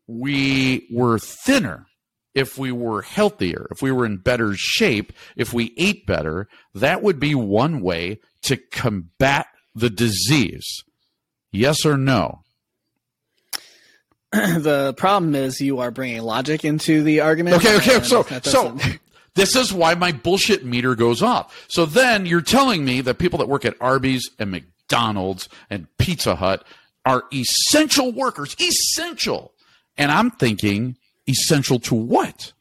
[0.07, 1.87] we were thinner,
[2.33, 7.01] if we were healthier, if we were in better shape, if we ate better, that
[7.01, 10.83] would be one way to combat the disease.
[11.51, 12.41] Yes or no?
[14.31, 17.55] the problem is you are bringing logic into the argument.
[17.57, 18.01] Okay, okay.
[18.03, 18.77] So, so
[19.35, 21.65] this is why my bullshit meter goes off.
[21.67, 26.35] So then you're telling me that people that work at Arby's and McDonald's and Pizza
[26.35, 26.65] Hut
[27.05, 29.53] are essential workers, essential.
[29.97, 32.53] And I'm thinking, essential to what?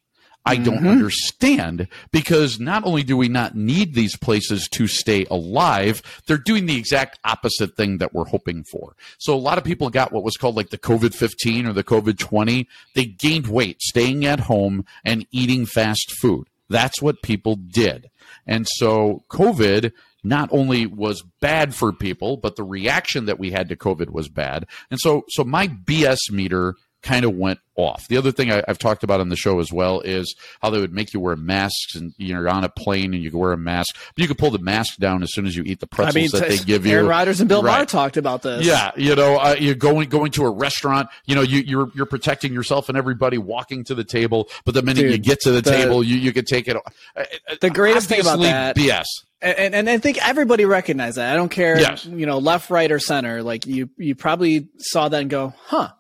[0.47, 0.89] I don't mm-hmm.
[0.89, 6.67] understand because not only do we not need these places to stay alive, they're doing
[6.67, 8.95] the exact opposite thing that we're hoping for.
[9.17, 11.83] So a lot of people got what was called like the COVID 15 or the
[11.83, 12.69] COVID 20.
[12.95, 16.49] They gained weight staying at home and eating fast food.
[16.69, 18.11] That's what people did.
[18.47, 23.69] And so COVID not only was bad for people, but the reaction that we had
[23.69, 24.67] to COVID was bad.
[24.91, 28.07] And so, so my BS meter kind of went off.
[28.09, 30.81] The other thing I, I've talked about on the show as well is how they
[30.81, 33.57] would make you wear masks and you're on a plane and you can wear a
[33.57, 35.95] mask, but you can pull the mask down as soon as you eat the I
[35.95, 36.93] pretzels mean, that they give you.
[36.95, 38.65] Aaron Rodgers and Bill Maher talked about this.
[38.67, 41.09] Yeah, you know, uh, you're going going to a restaurant.
[41.27, 44.49] You know, you, you're you're protecting yourself and everybody walking to the table.
[44.65, 46.77] But the minute Dude, you get to the, the- table, you you can take it.
[46.77, 47.25] uh,
[47.61, 49.05] The greatest thing about that- BS.
[49.43, 51.33] and, and I think everybody recognized that.
[51.33, 52.07] I don't care, Yes.
[52.07, 53.43] you know, left, right, or center.
[53.43, 55.91] Like you, you probably saw that and go, "Huh,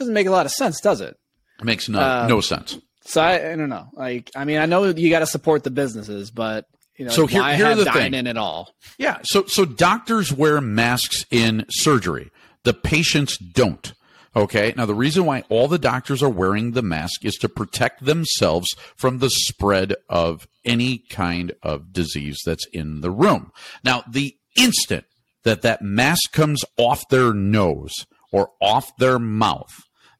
[0.00, 1.16] doesn't make a lot of sense, does it?"
[1.60, 2.76] It makes no Um, no sense.
[3.04, 3.86] So I, I don't know.
[3.94, 6.64] Like, I mean, I know you got to support the businesses, but
[6.96, 8.14] you know, So here- why here have the dine thing.
[8.14, 8.74] in at all?
[8.98, 9.18] Yeah.
[9.22, 12.30] So so doctors wear masks in surgery.
[12.64, 13.92] The patients don't.
[14.36, 14.74] Okay.
[14.76, 18.68] Now the reason why all the doctors are wearing the mask is to protect themselves
[18.96, 23.50] from the spread of any kind of disease that's in the room.
[23.82, 25.04] Now the instant
[25.42, 29.72] that that mask comes off their nose or off their mouth,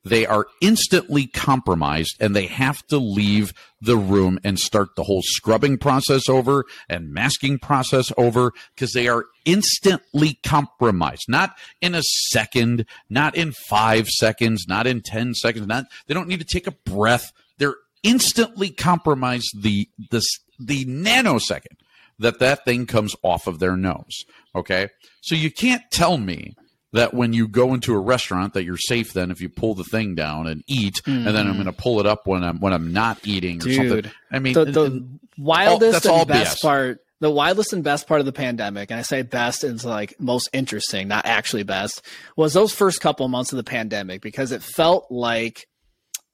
[0.05, 5.23] they are instantly compromised and they have to leave the room and start the whole
[5.23, 11.25] scrubbing process over and masking process over because they are instantly compromised.
[11.29, 16.29] Not in a second not in 5 seconds not in 10 seconds not they don't
[16.29, 17.33] need to take a breath.
[17.59, 20.23] They're instantly compromised the the
[20.59, 21.79] the nanosecond
[22.19, 24.89] that that thing comes off of their nose okay?
[25.21, 26.55] So you can't tell me
[26.93, 29.85] that when you go into a restaurant that you're safe then if you pull the
[29.85, 32.73] thing down and eat and then I'm going to pull it up when I'm when
[32.73, 33.89] I'm not eating or something.
[33.89, 36.63] Dude, I mean the, the and- wildest all and best BS.
[36.63, 40.19] part the wildest and best part of the pandemic and i say best is like
[40.19, 42.03] most interesting not actually best
[42.37, 45.67] was those first couple months of the pandemic because it felt like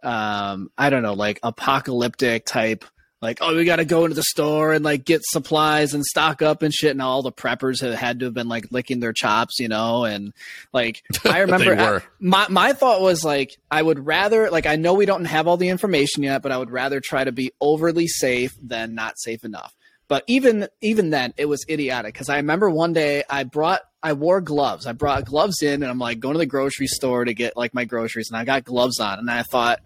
[0.03, 2.85] um i don't know like apocalyptic type
[3.27, 6.43] like oh we got to go into the store and like get supplies and stock
[6.43, 9.13] up and shit and all the preppers had had to have been like licking their
[9.13, 10.33] chops you know and
[10.73, 12.03] like i remember were.
[12.19, 15.57] my my thought was like I would rather like I know we don't have all
[15.57, 19.45] the information yet, but I would rather try to be overly safe than not safe
[19.45, 19.75] enough.
[20.09, 24.13] But even even then, it was idiotic because I remember one day I brought I
[24.13, 24.87] wore gloves.
[24.87, 27.75] I brought gloves in, and I'm like going to the grocery store to get like
[27.75, 29.81] my groceries, and I got gloves on, and I thought,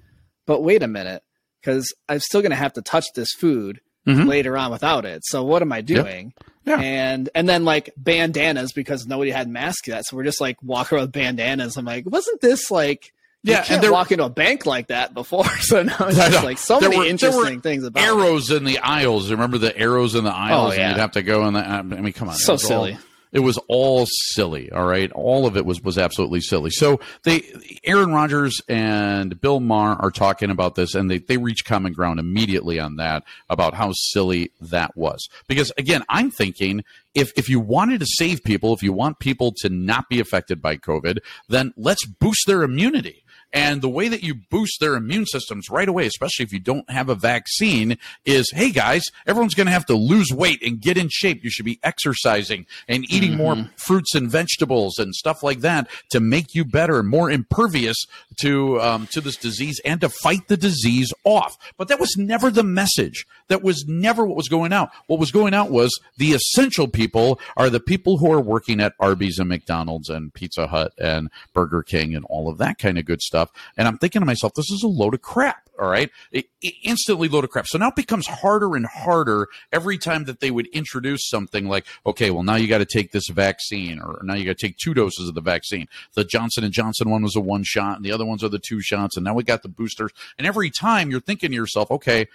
[0.47, 1.23] but wait a minute,
[1.61, 4.27] because I'm still gonna have to touch this food Mhm.
[4.27, 5.23] later on without it.
[5.27, 6.33] So what am I doing?
[6.65, 6.79] Yeah.
[6.81, 10.97] And and then like bandanas because nobody had masks yet, so we're just like walking
[10.97, 11.77] around with bandanas.
[11.77, 14.89] I'm like, wasn't this like Yeah, you and can't there- walk into a bank like
[14.89, 15.45] that before.
[15.61, 18.07] So now it's just like so many were- interesting things about it.
[18.07, 19.31] arrows in the aisles.
[19.31, 20.73] Remember the arrows in the aisles?
[20.73, 20.89] Oh, yeah.
[20.89, 21.61] And you'd have to go in the.
[21.61, 22.35] I mean, come on.
[22.37, 22.99] So It was all- silly.
[23.33, 24.71] It was all silly.
[24.73, 26.71] All right, all of it was was absolutely silly.
[26.71, 27.43] So they,
[27.85, 32.19] Aaron Rodgers and Bill Maher are talking about this, and they they reach common ground
[32.19, 35.29] immediately on that about how silly that was.
[35.47, 39.55] Because again, I'm thinking if if you wanted to save people, if you want people
[39.59, 43.25] to not be affected by COVID, then let's boost their immunity.
[43.53, 46.89] And the way that you boost their immune systems right away, especially if you don't
[46.91, 50.97] have a vaccine, is hey guys, everyone's going to have to lose weight and get
[50.97, 51.43] in shape.
[51.43, 56.21] You should be exercising and eating more fruits and vegetables and stuff like that to
[56.21, 57.97] make you better and more impervious
[58.41, 61.57] to um, to this disease and to fight the disease off.
[61.77, 63.27] But that was never the message.
[63.49, 64.91] That was never what was going out.
[65.07, 68.95] What was going out was the essential people are the people who are working at
[69.01, 73.05] Arby's and McDonald's and Pizza Hut and Burger King and all of that kind of
[73.05, 73.40] good stuff.
[73.77, 75.69] And I'm thinking to myself, this is a load of crap.
[75.81, 76.11] All right.
[76.31, 77.67] It, it instantly load of crap.
[77.67, 81.87] So now it becomes harder and harder every time that they would introduce something like,
[82.05, 84.77] okay, well, now you got to take this vaccine or now you got to take
[84.77, 85.87] two doses of the vaccine.
[86.15, 88.59] The Johnson and Johnson one was a one shot and the other ones are the
[88.59, 89.17] two shots.
[89.17, 90.13] And now we got the boosters.
[90.37, 92.29] And every time you're thinking to yourself, okay,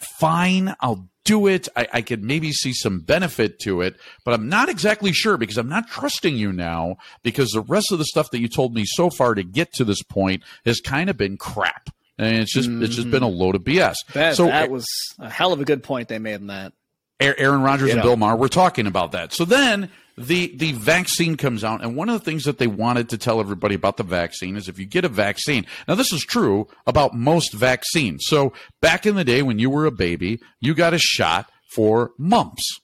[0.00, 1.68] fine, I'll do it.
[1.76, 5.58] I, I could maybe see some benefit to it, but I'm not exactly sure because
[5.58, 8.84] I'm not trusting you now because the rest of the stuff that you told me
[8.86, 11.90] so far to get to this point has kind of been crap.
[12.18, 13.96] And it's just it's just been a load of BS.
[14.12, 14.86] That, so that was
[15.18, 16.74] a hell of a good point they made in that.
[17.18, 18.02] Aaron Rodgers and.
[18.02, 19.32] Bill Maher were talking about that.
[19.32, 19.90] So then
[20.26, 23.40] the the vaccine comes out, and one of the things that they wanted to tell
[23.40, 25.66] everybody about the vaccine is if you get a vaccine.
[25.88, 28.24] Now this is true about most vaccines.
[28.26, 32.12] So back in the day when you were a baby, you got a shot for
[32.18, 32.80] mumps.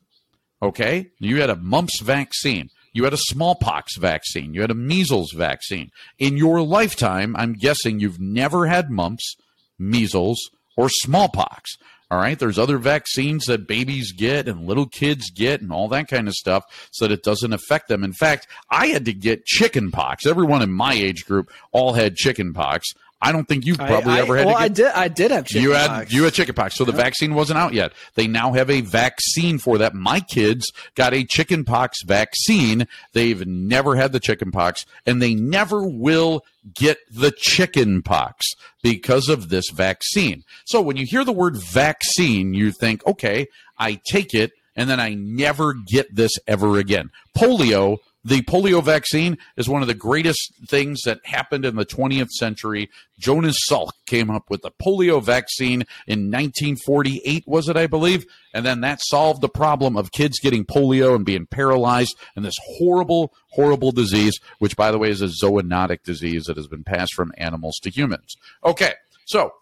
[0.62, 2.70] Okay, you had a mumps vaccine.
[2.92, 4.54] You had a smallpox vaccine.
[4.54, 5.90] You had a measles vaccine.
[6.18, 9.36] In your lifetime, I'm guessing you've never had mumps,
[9.78, 10.38] measles,
[10.78, 11.76] or smallpox.
[12.08, 12.38] All right.
[12.38, 16.34] There's other vaccines that babies get and little kids get and all that kind of
[16.34, 18.04] stuff so that it doesn't affect them.
[18.04, 20.24] In fact, I had to get chicken pox.
[20.24, 22.86] Everyone in my age group all had chicken pox.
[23.20, 24.86] I don't think you've probably I, I, ever had well, I did.
[24.86, 26.12] I did have chicken you had pox.
[26.12, 27.92] you had chickenpox, so the vaccine wasn't out yet.
[28.14, 29.94] They now have a vaccine for that.
[29.94, 32.86] My kids got a chickenpox vaccine.
[33.14, 38.44] They've never had the chickenpox, and they never will get the chickenpox
[38.82, 40.44] because of this vaccine.
[40.64, 43.46] So when you hear the word vaccine, you think, okay,
[43.78, 47.10] I take it, and then I never get this ever again.
[47.36, 52.30] Polio the polio vaccine is one of the greatest things that happened in the 20th
[52.30, 52.90] century.
[53.20, 58.26] Jonas Salk came up with the polio vaccine in 1948, was it, I believe?
[58.52, 62.56] And then that solved the problem of kids getting polio and being paralyzed and this
[62.78, 67.14] horrible, horrible disease, which, by the way, is a zoonotic disease that has been passed
[67.14, 68.34] from animals to humans.
[68.64, 69.52] Okay, so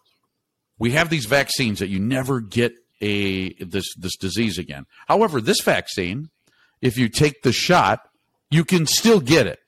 [0.78, 4.86] we have these vaccines that you never get a this this disease again.
[5.08, 6.30] However, this vaccine,
[6.80, 8.00] if you take the shot,
[8.50, 9.58] you can still get it.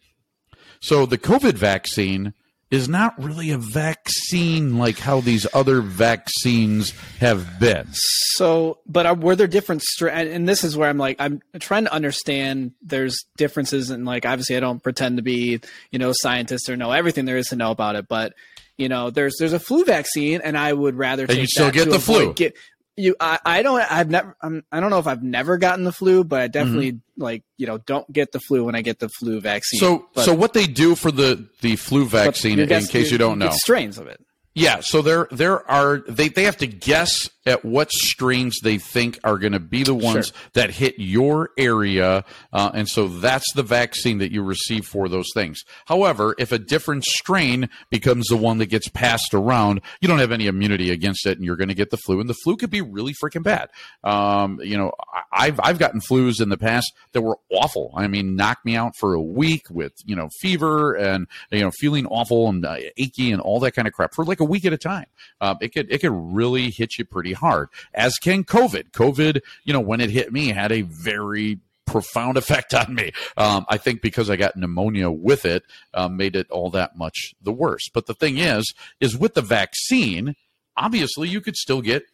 [0.80, 2.34] So the COVID vaccine
[2.70, 7.86] is not really a vaccine like how these other vaccines have been.
[7.92, 11.40] So, but are, were there different stra- and, and this is where I'm like I'm
[11.60, 12.72] trying to understand.
[12.82, 15.60] There's differences, and like obviously I don't pretend to be
[15.90, 18.34] you know scientist or know everything there is to know about it, but
[18.76, 21.88] you know there's there's a flu vaccine, and I would rather take you still get
[21.88, 22.34] the flu.
[22.34, 22.56] Get,
[22.96, 25.92] you, I, I don't, I've never, I'm, I don't know if I've never gotten the
[25.92, 27.22] flu, but I definitely Mm-hmm.
[27.22, 29.80] like, you know, don't get the flu when I get the flu vaccine.
[29.80, 33.38] So But- so what they do for the the flu vaccine in case you don't
[33.38, 33.50] know.
[33.50, 34.20] strains of it.
[34.56, 39.20] Yeah, so there there are they they have to guess at what strains they think
[39.22, 40.36] are going to be the ones Sure.
[40.54, 45.28] that hit your area, uh, and so that's the vaccine that you receive for those
[45.34, 45.60] things.
[45.84, 50.32] However, if a different strain becomes the one that gets passed around, you don't have
[50.32, 52.70] any immunity against it, and you're going to get the flu, and the flu could
[52.70, 53.68] be really freaking bad.
[54.02, 54.92] Um, you know,
[55.30, 57.92] I've I've gotten flus in the past that were awful.
[57.94, 61.70] I mean, knocked me out for a week with you know fever and you know
[61.70, 64.64] feeling awful and uh, achy and all that kind of crap for like a week
[64.64, 65.06] at a time.
[65.40, 67.68] Uh, it could it could really hit you pretty hard.
[67.94, 68.90] As can COVID.
[68.92, 73.12] COVID, you know, when it hit me, had a very profound effect on me.
[73.36, 77.34] Um, I think because I got pneumonia with it, um, made it all that much
[77.40, 77.88] the worse.
[77.92, 80.34] But the thing is, is with the vaccine,
[80.76, 82.04] obviously you could still get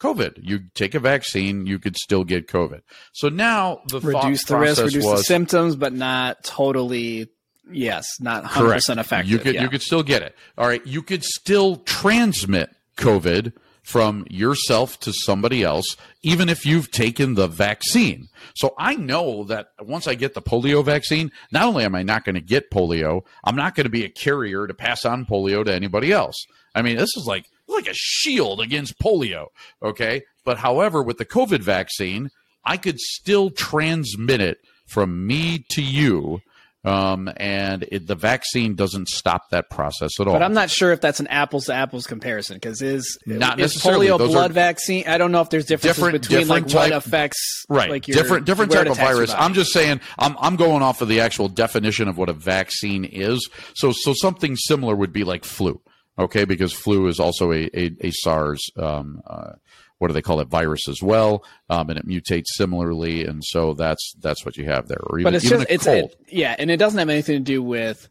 [0.00, 0.38] COVID.
[0.42, 2.80] You take a vaccine, you could still get COVID.
[3.12, 7.28] So now the Reduce the risk, reduce the symptoms, but not totally,
[7.70, 8.88] yes, not 100% Correct.
[8.88, 9.30] effective.
[9.30, 9.62] You could yeah.
[9.62, 10.34] you could still get it.
[10.56, 10.84] All right.
[10.86, 17.48] You could still transmit COVID from yourself to somebody else, even if you've taken the
[17.48, 18.28] vaccine.
[18.54, 22.24] So I know that once I get the polio vaccine, not only am I not
[22.24, 25.64] going to get polio, I'm not going to be a carrier to pass on polio
[25.64, 26.36] to anybody else.
[26.74, 29.46] I mean, this is like like a shield against polio.
[29.82, 30.22] Okay.
[30.44, 32.30] But however, with the COVID vaccine,
[32.64, 36.40] I could still transmit it from me to you
[36.82, 40.32] Um, and it, the vaccine doesn't stop that process at all.
[40.32, 43.74] But I'm not sure if that's an apples to apples comparison because is Not is
[43.74, 44.06] necessarily.
[44.06, 45.04] polio Those blood vaccine?
[45.06, 48.16] I don't know if there's differences different- between like type- what affects right like your,
[48.16, 51.48] different different type of virus i'm just saying I'm, I'm going off of the actual
[51.48, 55.80] definition of what a vaccine is so so something similar would be like flu
[56.18, 59.52] okay because flu is also a, a, a sars um, uh,
[60.00, 63.74] what do they call it virus as well um, and it mutates similarly and so
[63.74, 66.26] that's that's what you have there or even, but it's even just it's cold it,
[66.28, 68.08] yeah, and it doesn't have anything to do with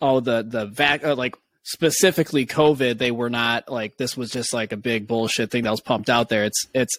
[0.00, 2.98] oh the the vac uh, like specifically COVID.
[2.98, 6.10] They were not like this was just like a big bullshit thing that was pumped
[6.10, 6.44] out there.
[6.44, 6.98] It's it's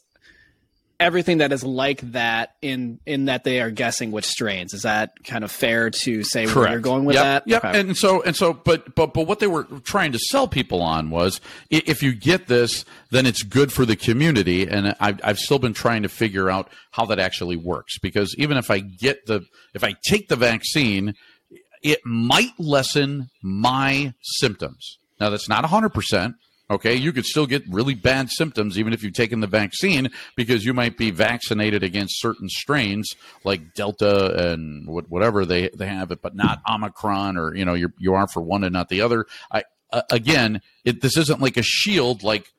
[1.02, 4.74] everything that is like that in in that they are guessing which strains.
[4.74, 7.48] Is that kind of fair to say where you're going with yep, that?
[7.48, 7.66] Yep.
[7.66, 7.80] Okay.
[7.80, 11.10] And so and so, but but but what they were trying to sell people on
[11.10, 14.68] was if you get this, then it's good for the community.
[14.68, 18.58] And I've I've still been trying to figure out how that actually works because even
[18.58, 21.16] if I get the if I take the vaccine,
[21.82, 25.00] it might lessen my symptoms.
[25.20, 26.36] Now that's not hundred percent.
[26.72, 30.64] Okay, you could still get really bad symptoms even if you've taken the vaccine because
[30.64, 33.10] you might be vaccinated against certain strains
[33.44, 37.92] like Delta and whatever they, they have it, but not Omicron or you know you
[38.00, 39.26] you are for one and not the other.
[39.52, 42.52] I uh, again, it, this isn't like a shield like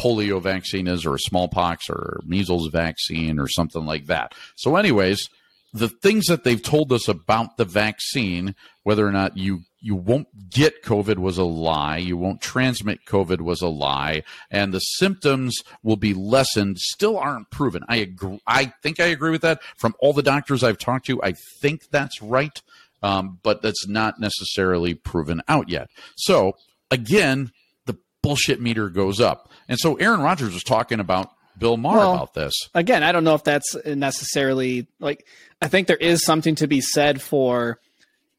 [0.00, 4.34] polio vaccine is or smallpox or measles vaccine or something like that.
[4.56, 5.28] So, anyways,
[5.72, 10.28] the things that they've told us about the vaccine, whether or not you you won't
[10.50, 15.56] get COVID was a lie, you won't transmit COVID was a lie, and the symptoms
[15.82, 17.82] will be lessened, still aren't proven.
[17.88, 18.40] I agree.
[18.46, 19.60] I think I agree with that.
[19.76, 22.62] From all the doctors I've talked to, I think that's right,
[23.02, 25.88] um, but that's not necessarily proven out yet.
[26.16, 26.52] So
[26.92, 27.50] again,
[27.86, 32.14] the bullshit meter goes up, and so Aaron Rodgers was talking about Bill Maher Well,
[32.14, 32.52] about this.
[32.74, 35.26] again, I don't know if that's necessarily like.
[35.60, 37.78] I think there is something to be said for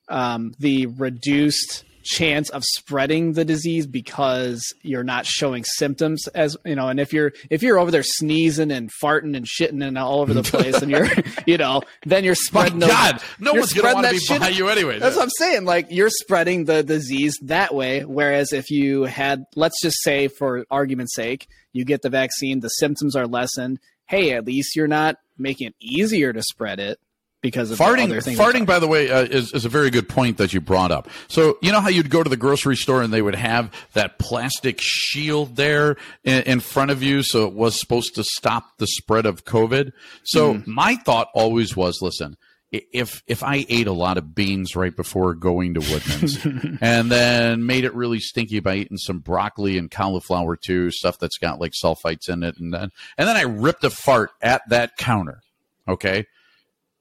[0.10, 6.76] um, the reduced chance of spreading the disease because you're not showing symptoms as you
[6.76, 10.20] know and if you're if you're over there sneezing and farting and shitting and all
[10.20, 11.08] over the place and you're
[11.48, 14.12] you know then you're My spreading those- God, no one's going to spreading want to
[14.12, 15.00] that be shit- by you anyway.
[15.00, 15.64] that's what I'm saying.
[15.64, 18.02] Like you're spreading the disease that way.
[18.04, 22.68] Whereas if you had, let's just say, for argument's sake, you get the vaccine, the
[22.68, 23.80] symptoms are lessened.
[24.08, 27.00] Hey, at least you're not making it easier to spread it
[27.44, 30.38] because of the farting farting by the way uh, is, is a very good point
[30.38, 31.08] that you brought up.
[31.28, 34.18] So you know how you'd go to the grocery store and they would have that
[34.18, 38.88] plastic shield there in, in front of you so it was supposed to stop the
[38.88, 39.92] spread of covid?
[40.24, 40.74] So Mm-hmm.
[40.74, 42.38] my thought always was listen
[42.74, 46.44] if if I ate a lot of beans right before going to Woodman's
[46.82, 51.38] and then made it really stinky by eating some broccoli and cauliflower too, stuff that's
[51.38, 54.98] got like sulfites in it, and then and then I ripped a fart at that
[54.98, 55.42] counter,
[55.88, 56.26] okay,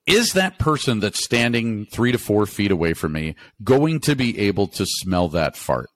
[0.06, 4.38] is that person that's standing three to four feet away from me going to be
[4.38, 5.88] able to smell that fart?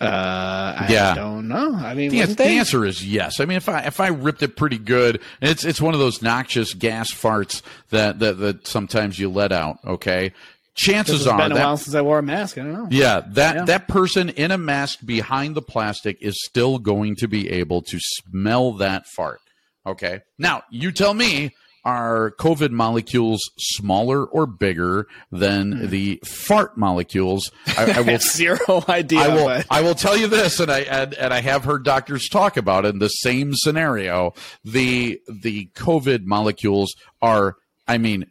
[0.00, 1.14] Uh, I Yeah.
[1.16, 1.74] don't know.
[1.74, 3.40] I mean, The, the answer is yes.
[3.40, 6.22] I mean, if I if I ripped it pretty good, it's it's one of those
[6.22, 9.78] noxious gas farts that that, that sometimes you let out.
[9.84, 10.32] Okay,
[10.76, 12.58] chances It's are been a that while since I wore a mask.
[12.58, 12.86] I don't know.
[12.92, 13.64] yeah, that Yeah.
[13.64, 17.98] that person in a mask behind the plastic is still going to be able to
[17.98, 19.40] smell that fart.
[19.84, 20.20] Okay.
[20.38, 21.50] Now, you tell me,
[21.84, 25.86] are COVID molecules smaller or bigger than Hmm.
[25.88, 27.50] the fart molecules?
[27.76, 29.20] I, I will have zero idea.
[29.20, 29.44] I will.
[29.46, 32.56] but I will tell you this, and I and, and I have heard doctors talk
[32.56, 34.34] about in the same scenario.
[34.64, 37.56] The the COVID molecules are,
[37.86, 38.26] I mean,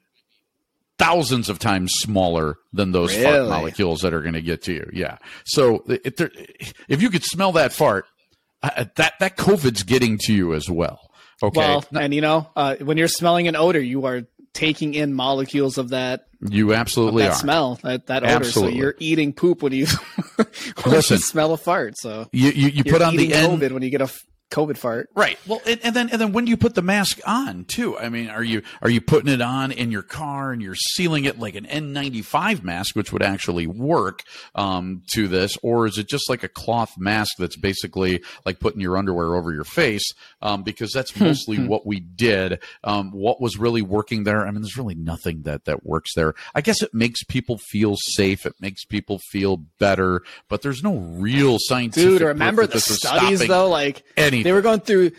[0.97, 4.89] thousands of times smaller than those fart molecules that are going to get to you.
[4.93, 5.17] Yeah.
[5.45, 6.31] So if there,
[6.87, 8.05] if you could smell that fart,
[8.63, 11.06] uh, that that COVID's getting to you as well.
[11.41, 11.59] Okay.
[11.59, 14.23] well, No, and you know, uh, when you're smelling an odor, you are
[14.53, 17.35] taking in molecules of that you absolutely that are.
[17.35, 18.31] smell, that, that odor.
[18.33, 18.73] Absolutely.
[18.73, 19.85] So you're eating poop when you,
[20.35, 20.47] when
[20.85, 21.15] Listen.
[21.15, 21.97] you smell a fart.
[21.97, 23.59] So You you, you put on the end.
[23.59, 24.11] When you get a
[24.49, 25.09] COVID fart.
[25.13, 25.37] Right.
[25.45, 27.97] Well, and, and then and then when do you put the mask on too?
[27.97, 31.25] I mean, are you are you putting it on in your car and you're sealing
[31.25, 34.23] it like an N95 mask, which would actually work
[34.55, 38.79] um, to this, or is it just like a cloth mask that's basically like putting
[38.79, 40.09] your underwear over your face?
[40.41, 42.61] Um, because that's mostly what we did.
[42.85, 44.47] Um, what was really working there?
[44.47, 46.35] I mean, there's really nothing that that works there.
[46.55, 48.45] I guess it makes people feel safe.
[48.45, 52.19] It makes people feel better, but there's no real scientific.
[52.19, 53.69] Dude, remember the studies though?
[53.69, 54.36] Like anything.
[54.37, 54.43] Anything.
[54.49, 55.11] They were going through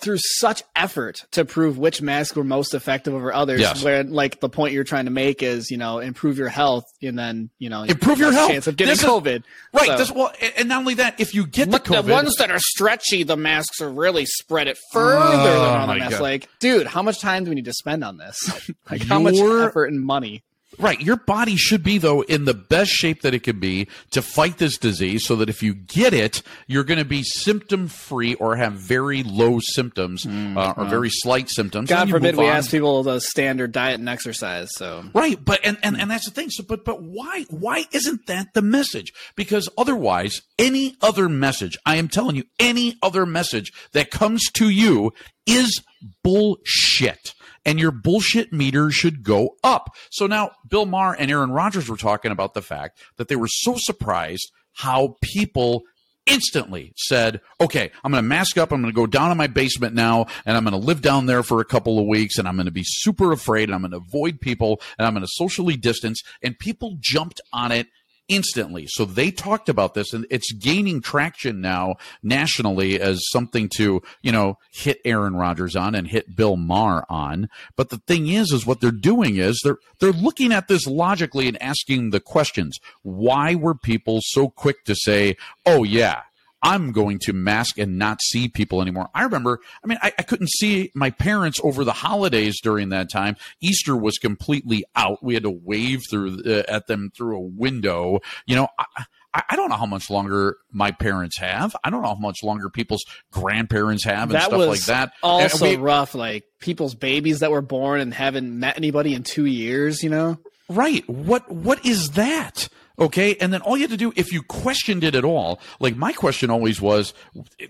[0.00, 3.60] through such effort to prove which masks were most effective over others.
[3.60, 3.82] Yes.
[3.84, 7.18] Where like the point you're trying to make is, you know, improve your health and
[7.18, 8.50] then, you know, Improve your health.
[8.50, 9.42] chance of getting This is- COVID.
[9.74, 9.86] right.
[9.86, 12.50] So- This, well, and not only that, if you get the COVID, the ones that
[12.50, 16.12] are stretchy, the masks are really spread it further Oh, than on the mask.
[16.12, 16.20] God.
[16.22, 18.70] Like, dude, how much time do we need to spend on this?
[18.90, 20.42] like, how much effort and money?
[20.80, 21.00] Right.
[21.00, 24.58] Your body should be, though, in the best shape that it can be to fight
[24.58, 28.56] this disease so that if you get it, you're going to be symptom free or
[28.56, 31.88] have very low symptoms uh, or very slight symptoms.
[31.88, 32.56] God forbid we on.
[32.56, 34.68] ask people the standard diet and exercise.
[34.72, 36.50] So Right, but and, and and that's the thing.
[36.50, 39.12] So, but but why why isn't that the message?
[39.36, 44.68] Because otherwise, any other message, I am telling you, any other message that comes to
[44.68, 45.12] you
[45.46, 45.82] is
[46.22, 47.34] bullshit.
[47.64, 49.94] And your bullshit meter should go up.
[50.10, 53.48] So now Bill Maher and Aaron Rodgers were talking about the fact that they were
[53.48, 55.82] so surprised how people
[56.26, 58.72] instantly said, okay, I'm going to mask up.
[58.72, 61.26] I'm going to go down in my basement now and I'm going to live down
[61.26, 63.82] there for a couple of weeks and I'm going to be super afraid and I'm
[63.82, 66.22] going to avoid people and I'm going to socially distance.
[66.42, 67.88] And people jumped on it
[68.30, 68.86] instantly.
[68.88, 74.32] So they talked about this and it's gaining traction now nationally as something to, you
[74.32, 77.48] know, hit Aaron Rodgers on and hit Bill Maher on.
[77.76, 81.48] But the thing is, is what they're doing is they're, they're looking at this logically
[81.48, 82.78] and asking the questions.
[83.02, 86.22] Why were people so quick to say, oh yeah,
[86.62, 89.08] I'm going to mask and not see people anymore.
[89.14, 93.10] I remember, I mean, I, I couldn't see my parents over the holidays during that
[93.10, 93.36] time.
[93.60, 95.22] Easter was completely out.
[95.22, 98.20] We had to wave through uh, at them through a window.
[98.46, 99.04] You know, I,
[99.48, 101.74] I, don't know how much longer my parents have.
[101.84, 105.12] I don't know how much longer people's grandparents have and that stuff like that.
[105.22, 106.14] also we- rough.
[106.14, 110.02] Like people's babies that were born and haven't met anybody in two years.
[110.02, 110.38] You know,
[110.70, 111.06] Right.
[111.08, 112.68] What what is that?
[113.00, 115.96] Okay, and then all you had to do, if you questioned it at all, like
[115.96, 117.14] my question always was,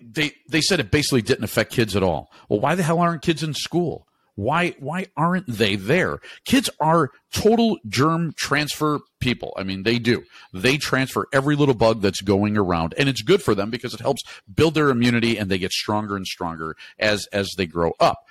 [0.03, 2.33] they they said it basically didn't affect kids at all.
[2.49, 4.09] Well, why the hell aren't kids in school?
[4.35, 6.19] Why why aren't they there?
[6.45, 9.53] Kids are total germ transfer people.
[9.57, 10.25] I mean, they do.
[10.53, 14.01] They transfer every little bug that's going around, and it's good for them because it
[14.01, 14.23] helps
[14.53, 18.27] build their immunity, and they get stronger and stronger as as they grow up.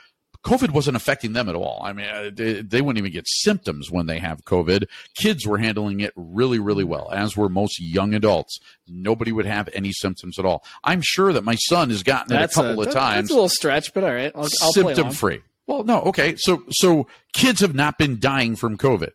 [0.46, 1.82] COVID wasn't affecting them at all.
[1.84, 4.86] I mean, uh, they, they wouldn't even get symptoms when they have COVID.
[5.16, 8.60] Kids were handling it really, really well, as were most young adults.
[8.88, 10.64] Nobody would have any symptoms at all.
[10.84, 13.34] I'm sure that my son has gotten it a couple of that- times That's a
[13.34, 15.42] little stretch, but all right, I'll, I'll symptom free.
[15.68, 16.36] Well, no, okay.
[16.38, 19.12] So so kids have not been dying from COVID.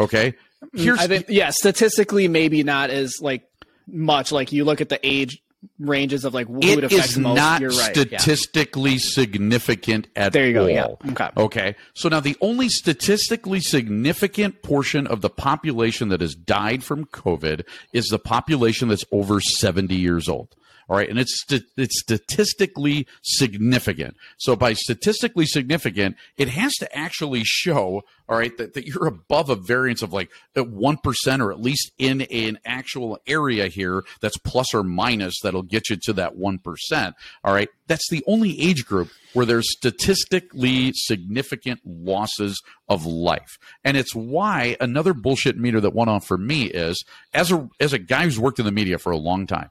[0.00, 0.34] Okay?
[0.74, 3.44] Here's Mm, I think, yeah, statistically, maybe not as like
[3.86, 4.32] much.
[4.32, 5.42] Like you look at the age
[5.78, 7.36] ranges of like who it it affects is most.
[7.36, 7.96] not You're right.
[7.96, 8.18] yeah.
[8.18, 10.68] statistically significant at There you go, all.
[10.70, 10.86] yeah.
[11.12, 11.28] Okay.
[11.36, 11.76] Okay.
[11.94, 17.64] So now the only statistically significant portion of the population that has died from COVID
[17.92, 20.54] is the population that's over 70 years old.
[20.92, 24.14] All right, and it's st- it's statistically significant.
[24.36, 29.48] So by statistically significant, it has to actually show, all right, that, that you're above
[29.48, 34.36] a variance of like one percent, or at least in an actual area here that's
[34.36, 37.14] plus or minus that'll get you to that one percent.
[37.42, 43.96] All right, that's the only age group where there's statistically significant losses of life, and
[43.96, 47.98] it's why another bullshit meter that went off for me is as a as a
[47.98, 49.70] guy who's worked in the media for a long time.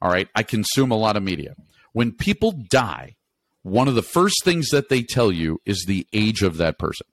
[0.00, 0.28] All right.
[0.34, 1.54] I consume a lot of media.
[1.92, 3.16] When people die,
[3.62, 7.06] one of the first things that they tell you is the age of that person.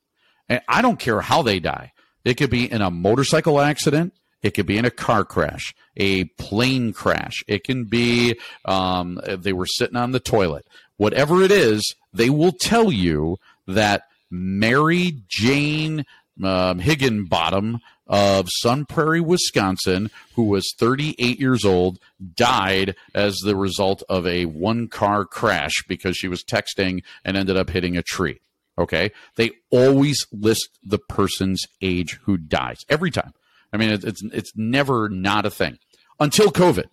[0.48, 1.92] And I don't care how they die.
[2.24, 4.14] It could be in a motorcycle accident.
[4.42, 7.44] It could be in a car crash, a plane crash.
[7.48, 10.68] It can be um, they were sitting on the toilet.
[10.98, 16.06] Whatever it is, they will tell you that Mary Jane
[16.44, 22.00] um, Higginbottom of Sun Prairie, Wisconsin, who was 38 years old,
[22.36, 27.58] died as the result of a one car crash because she was texting and ended
[27.58, 28.40] up hitting a tree.
[28.78, 29.12] Okay.
[29.36, 33.34] They always list the person's age who dies every time.
[33.74, 35.80] I mean, it's, it's, it's never not a thing
[36.20, 36.86] until COVID.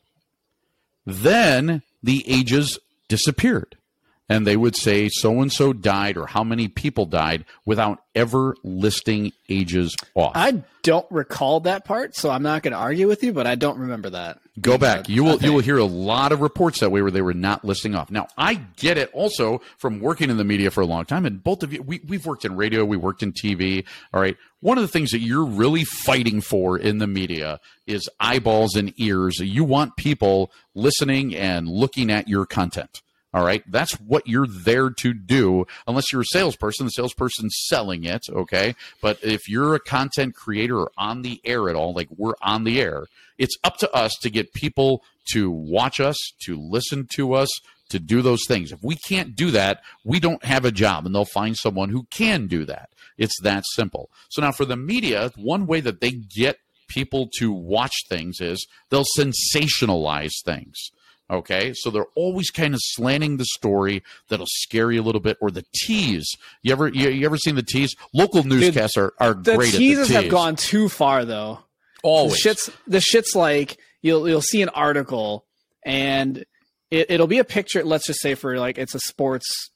[1.07, 2.79] Then the ages
[3.09, 3.77] disappeared
[4.29, 8.55] and they would say so and so died or how many people died without ever
[8.63, 10.33] listing ages off.
[10.35, 13.55] I don't recall that part, so I'm not going to argue with you, but I
[13.55, 14.39] don't remember that.
[14.61, 15.09] Go back.
[15.09, 17.65] You will you will hear a lot of reports that way where they were not
[17.65, 18.11] listing off.
[18.11, 21.43] Now I get it also from working in the media for a long time, and
[21.43, 23.85] both of you we, we've worked in radio, we worked in TV.
[24.13, 24.37] All right.
[24.61, 28.95] One of the things that you're really fighting for in the media is eyeballs and
[28.97, 29.41] ears.
[29.41, 33.03] You want people listening and looking at your content.
[33.35, 33.65] All right.
[33.67, 36.87] That's what you're there to do, unless you're a salesperson.
[36.87, 38.23] The salesperson's selling it.
[38.31, 38.77] Okay.
[39.03, 42.63] But if you're a content creator or on the air at all, like we're on
[42.63, 43.07] the air,
[43.37, 47.49] it's up to us to get people to watch us, to listen to us,
[47.89, 48.71] to do those things.
[48.71, 52.07] If we can't do that, we don't have a job, and they'll find someone who
[52.11, 52.91] can do that.
[53.19, 54.11] It's that simple.
[54.29, 58.65] So now for the media, one way that they get people to watch things is
[58.91, 60.77] they'll sensationalize things.
[61.31, 65.39] Okay, so they're always kind of slanting the story that'll scare you a little bit,
[65.41, 66.29] or the tease.
[66.63, 67.95] You ever you, you ever seen the tease?
[68.13, 70.23] Local newscasts are, are The great teases at the tease.
[70.25, 71.61] have gone too far, though.
[72.03, 72.33] always.
[72.35, 75.47] The shit's the shit's like you'll you'll see an article
[75.83, 76.45] and
[76.91, 77.83] it, it'll be a picture.
[77.85, 79.71] Let's just say for like it's a sports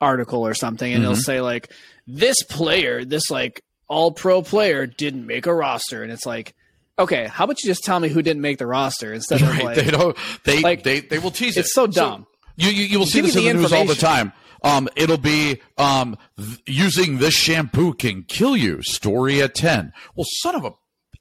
[0.00, 1.12] article or something, and Mm-hmm.
[1.12, 1.70] it'll say like
[2.06, 6.54] this player, this like all pro player didn't make a roster, and it's like,
[6.98, 9.64] okay, how about you just tell me who didn't make the roster instead of right?
[9.64, 10.16] like they don't.
[10.44, 11.60] They like, they they will tease it.
[11.60, 12.26] it's so dumb.
[12.56, 14.32] you you, you will see Give this in the, the news all the time.
[14.62, 18.82] Um, it'll be um, th- using this shampoo can kill you.
[18.82, 19.92] Story at ten.
[20.14, 20.72] Well, son of a.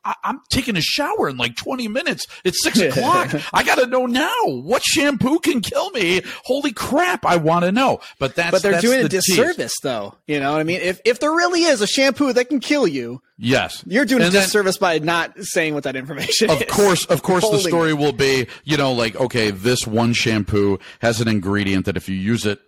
[0.05, 2.25] I- I'm taking a shower in like 20 minutes.
[2.43, 3.33] It's six o'clock.
[3.53, 6.21] I got to know now what shampoo can kill me.
[6.45, 7.25] Holy crap!
[7.25, 7.99] I want to know.
[8.19, 9.25] But that's but they're that's doing a the tease.
[9.25, 10.15] disservice, though.
[10.27, 10.81] You know what I mean?
[10.81, 14.29] If if there really is a shampoo that can kill you, Yes, you're doing And
[14.29, 16.71] a then- disservice by not saying what that information of is.
[16.71, 17.97] course, of course, the story it.
[17.97, 22.15] will be, you know, like, okay, this one shampoo has an ingredient that if you
[22.15, 22.61] use it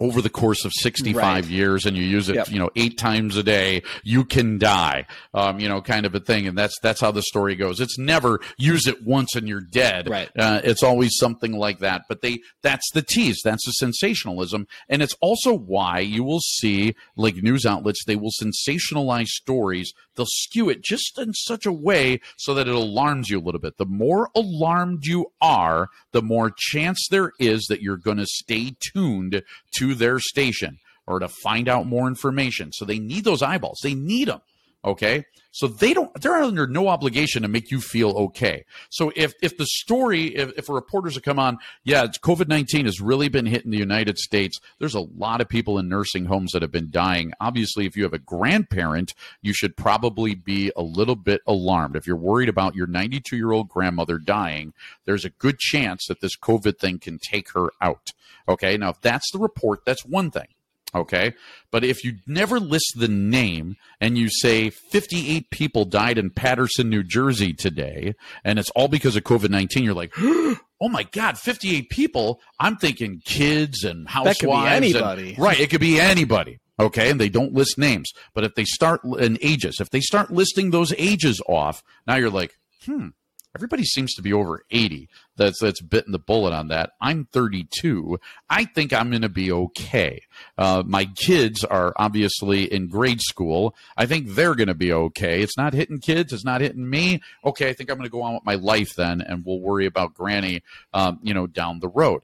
[0.00, 1.44] over the course of 65 Right.
[1.46, 2.50] years and you use it, Yep.
[2.50, 6.20] you know, eight times a day, you can die, um, you know, kind of a
[6.20, 6.48] thing.
[6.48, 7.78] And that's, that's how the story goes.
[7.80, 10.10] It's never use it once and you're dead.
[10.10, 10.28] Right.
[10.36, 12.02] Uh, it's always something like that.
[12.08, 13.40] But they, that's the tease.
[13.44, 14.66] That's the sensationalism.
[14.88, 19.92] And it's also why you will see like news outlets, they will sensationalize stories.
[20.16, 23.60] They'll skew it just in such a way so that it alarms you a little
[23.60, 23.78] bit.
[23.78, 28.76] The more alarmed you are, the more chance there is that you're going to stay
[28.92, 29.42] tuned
[29.76, 32.72] to their station or to find out more information.
[32.72, 33.80] So they need those eyeballs.
[33.82, 34.40] They need them.
[34.84, 35.24] Okay.
[35.50, 38.64] So they don't, they're under no obligation to make you feel okay.
[38.90, 43.00] So if, if the story, if, if reporters have come on, yeah, COVID 19 has
[43.00, 44.58] really been hitting the United States.
[44.80, 47.32] There's a lot of people in nursing homes that have been dying.
[47.40, 51.94] Obviously, if you have a grandparent, you should probably be a little bit alarmed.
[51.94, 54.74] If you're worried about your 92 year old grandmother dying,
[55.04, 58.10] there's a good chance that this COVID thing can take her out.
[58.48, 58.76] Okay.
[58.76, 60.48] Now, if that's the report, that's one thing.
[60.94, 61.34] Okay.
[61.70, 66.88] But if you never list the name and you say 58 people died in Paterson,
[66.88, 68.14] New Jersey today,
[68.44, 72.40] and it's all because of COVID 19, you're like, oh my God, 58 people.
[72.60, 74.38] I'm thinking kids and housewives.
[74.38, 75.34] That could be and- anybody.
[75.38, 75.58] right.
[75.58, 76.58] It could be anybody.
[76.78, 77.10] Okay.
[77.10, 78.12] And they don't list names.
[78.32, 82.30] But if they start in ages, if they start listing those ages off, now you're
[82.30, 82.52] like,
[82.84, 83.08] hmm,
[83.54, 86.92] everybody seems to be over 80 that's that's bitten the bullet on that.
[87.00, 88.18] I'm 32
[88.50, 90.22] i think i'm going to be okay.
[90.58, 93.74] Uh, my kids are obviously in grade school.
[93.96, 95.42] I think they're going to be okay.
[95.42, 96.32] It's not hitting kids.
[96.32, 97.22] It's not hitting me.
[97.44, 99.86] Okay i think i'm going to go on with my life then and we'll worry
[99.86, 102.22] about granny um, you know down the road.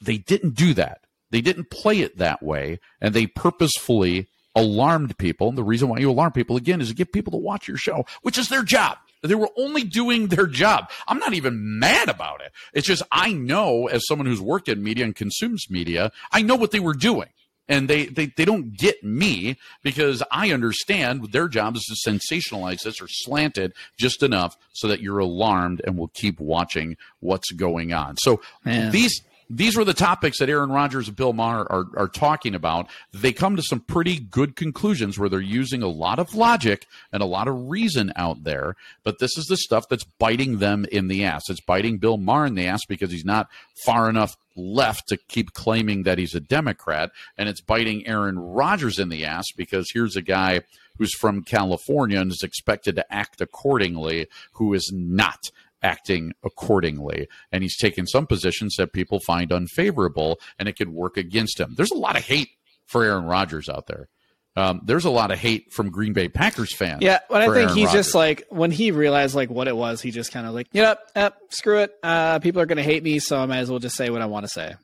[0.00, 1.00] They didn't do that.
[1.30, 5.48] They didn't play it that way and they purposefully alarmed people.
[5.48, 7.76] And the reason why you alarm people again is to get people to watch your
[7.76, 10.90] show which is their job they were only doing their job.
[11.06, 12.52] I'm not even mad about it.
[12.72, 16.56] It's just I know, as someone who's worked in media and consumes media, I know
[16.56, 17.28] what they were doing.
[17.70, 22.80] And they, they, they don't get me because I understand their job is to sensationalize
[22.80, 27.50] this or slant it just enough so that you're alarmed and will keep watching what's
[27.52, 28.16] going on.
[28.16, 28.90] So Man.
[28.90, 29.20] these
[29.50, 32.88] these were the topics that Aaron Rodgers and Bill Maher are, are talking about.
[33.12, 37.22] They come to some pretty good conclusions where they're using a lot of logic and
[37.22, 38.76] a lot of reason out there.
[39.04, 41.48] But this is the stuff that's biting them in the ass.
[41.48, 43.48] It's biting Bill Maher in the ass because he's not
[43.86, 47.10] far enough left to keep claiming that he's a Democrat.
[47.38, 50.60] And it's biting Aaron Rodgers in the ass because here's a guy
[50.98, 55.38] who's from California and is expected to act accordingly, who is not
[55.82, 57.28] acting accordingly.
[57.52, 61.74] And he's taken some positions that people find unfavorable and it could work against him.
[61.76, 62.50] There's a lot of hate
[62.86, 64.08] for Aaron Rodgers out there.
[64.56, 67.00] Um, there's a lot of hate from Green Bay Packers fans.
[67.00, 68.06] Yeah, but I think Aaron he's Rodgers.
[68.06, 70.98] just like when he realized like what it was, he just kind of like, yep,
[71.14, 71.92] yep, screw it.
[72.02, 74.26] Uh, people are gonna hate me, so I might as well just say what I
[74.26, 74.74] want to say.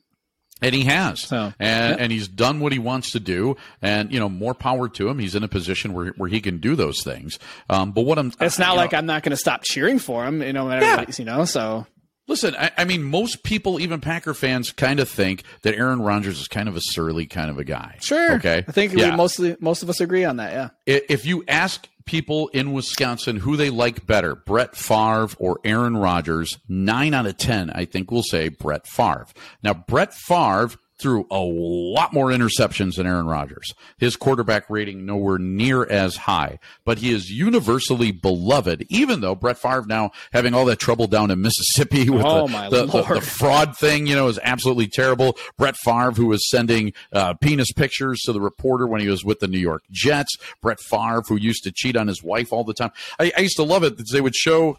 [0.64, 2.02] And he has, So, and yeah.
[2.02, 5.18] and he's done what he wants to do, and you know more power to him.
[5.18, 7.38] He's in a position where where he can do those things.
[7.70, 10.42] Um, but what I'm It's not know, like I'm not gonna stop cheering for him,
[10.42, 11.04] you know, Yeah.
[11.16, 11.44] you know.
[11.44, 11.86] So
[12.26, 16.40] Listen, I, I mean, most people, even Packer fans, kind of think that Aaron Rodgers
[16.40, 17.96] is kind of a surly kind of a guy.
[18.00, 18.64] sure, Okay.
[18.66, 19.10] I think Yeah.
[19.10, 20.72] we mostly most of us agree on that.
[20.86, 25.96] Yeah, If you ask people in Wisconsin who they like better, Brett Favre or Aaron
[25.96, 29.26] Rodgers, nine out of 10, I think, will say Brett Favre.
[29.62, 30.70] Now, Brett Favre
[31.04, 33.74] threw a lot more interceptions than Aaron Rodgers.
[33.98, 39.58] His quarterback rating nowhere near as high, but he is universally beloved, even though Brett
[39.58, 43.20] Favre now having all that trouble down in Mississippi with Oh, the, the, the- the
[43.20, 45.36] fraud thing, you know, is absolutely terrible.
[45.58, 49.40] Brett Favre, who was sending uh, penis pictures to the reporter when he was with
[49.40, 50.34] the New York Jets.
[50.62, 52.92] Brett Favre, who used to cheat on his wife all the time.
[53.20, 53.98] I, I used to love it.
[53.98, 54.78] that They would show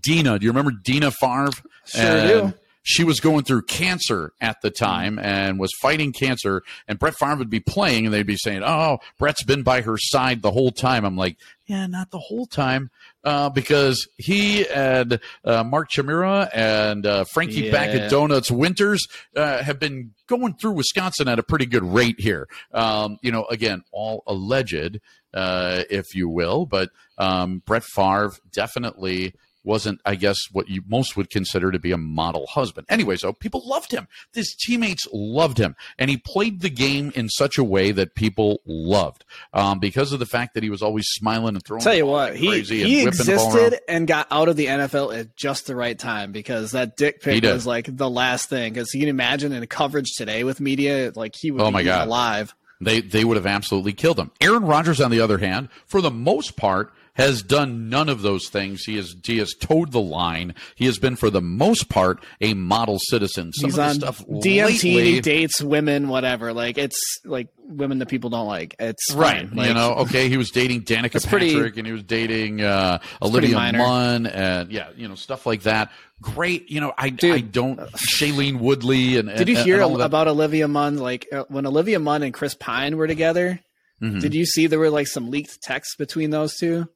[0.00, 0.38] Dina.
[0.40, 1.52] Do you remember Dina Favre?
[1.86, 2.54] Sure do.
[2.82, 6.62] She was going through cancer at the time and was fighting cancer.
[6.88, 9.96] And Brett Favre would be playing, and they'd be saying, "Oh, Brett's been by her
[9.98, 12.90] side the whole time." I'm like, "Yeah, not the whole time."
[13.22, 17.72] Uh, because he and uh, Mark Chmura and uh, Frankie Yeah.
[17.72, 19.06] back at Donuts Winters
[19.36, 22.48] uh, have been going through Wisconsin at a pretty good rate here.
[22.72, 25.00] Um, you know, again, all alleged,
[25.34, 31.16] uh, if you will, but um, Brett Favre definitely wasn't, I guess, what you most
[31.16, 32.86] would consider to be a model husband.
[32.88, 34.08] Anyway, so people loved him.
[34.32, 38.60] His teammates loved him, and he played the game in such a way that people
[38.66, 41.82] loved um, because of the fact that he was always smiling and throwing.
[41.82, 43.56] Tell you what, he crazy he and whipping the ball around.
[43.66, 47.20] existed and got out of the NFL at just the right time because that dick
[47.20, 48.72] pic was like the last thing.
[48.72, 51.82] Because you can imagine in coverage today with media, like he would Oh be my
[51.82, 52.08] God.
[52.08, 52.54] alive.
[52.80, 54.30] They they would have absolutely killed him.
[54.40, 58.48] Aaron Rodgers, on the other hand, for the most part, has done none of those
[58.48, 58.84] things.
[58.84, 60.54] He has he has towed the line.
[60.74, 63.52] He has been, for the most part, a model citizen.
[63.52, 66.52] Some He's of on stuff DMT, lately, he dates women, whatever.
[66.52, 68.74] Like it's like women that people don't like.
[68.78, 69.56] It's Right, fine.
[69.56, 72.62] Like, you know, okay, he was dating Danica It's pretty- Patrick, and he was dating
[72.62, 73.54] uh, Olivia.
[73.72, 75.90] Munn, and yeah, you know, stuff like that.
[76.22, 77.34] Great, you know, I, Dude.
[77.34, 80.98] I don't Shailene Woodley and Did you hear about Olivia Munn?
[80.98, 83.60] Like uh, when Olivia Munn and Chris Pine were together,
[84.02, 84.20] Mm-hmm.
[84.20, 86.88] did you see there were like some leaked texts between those two?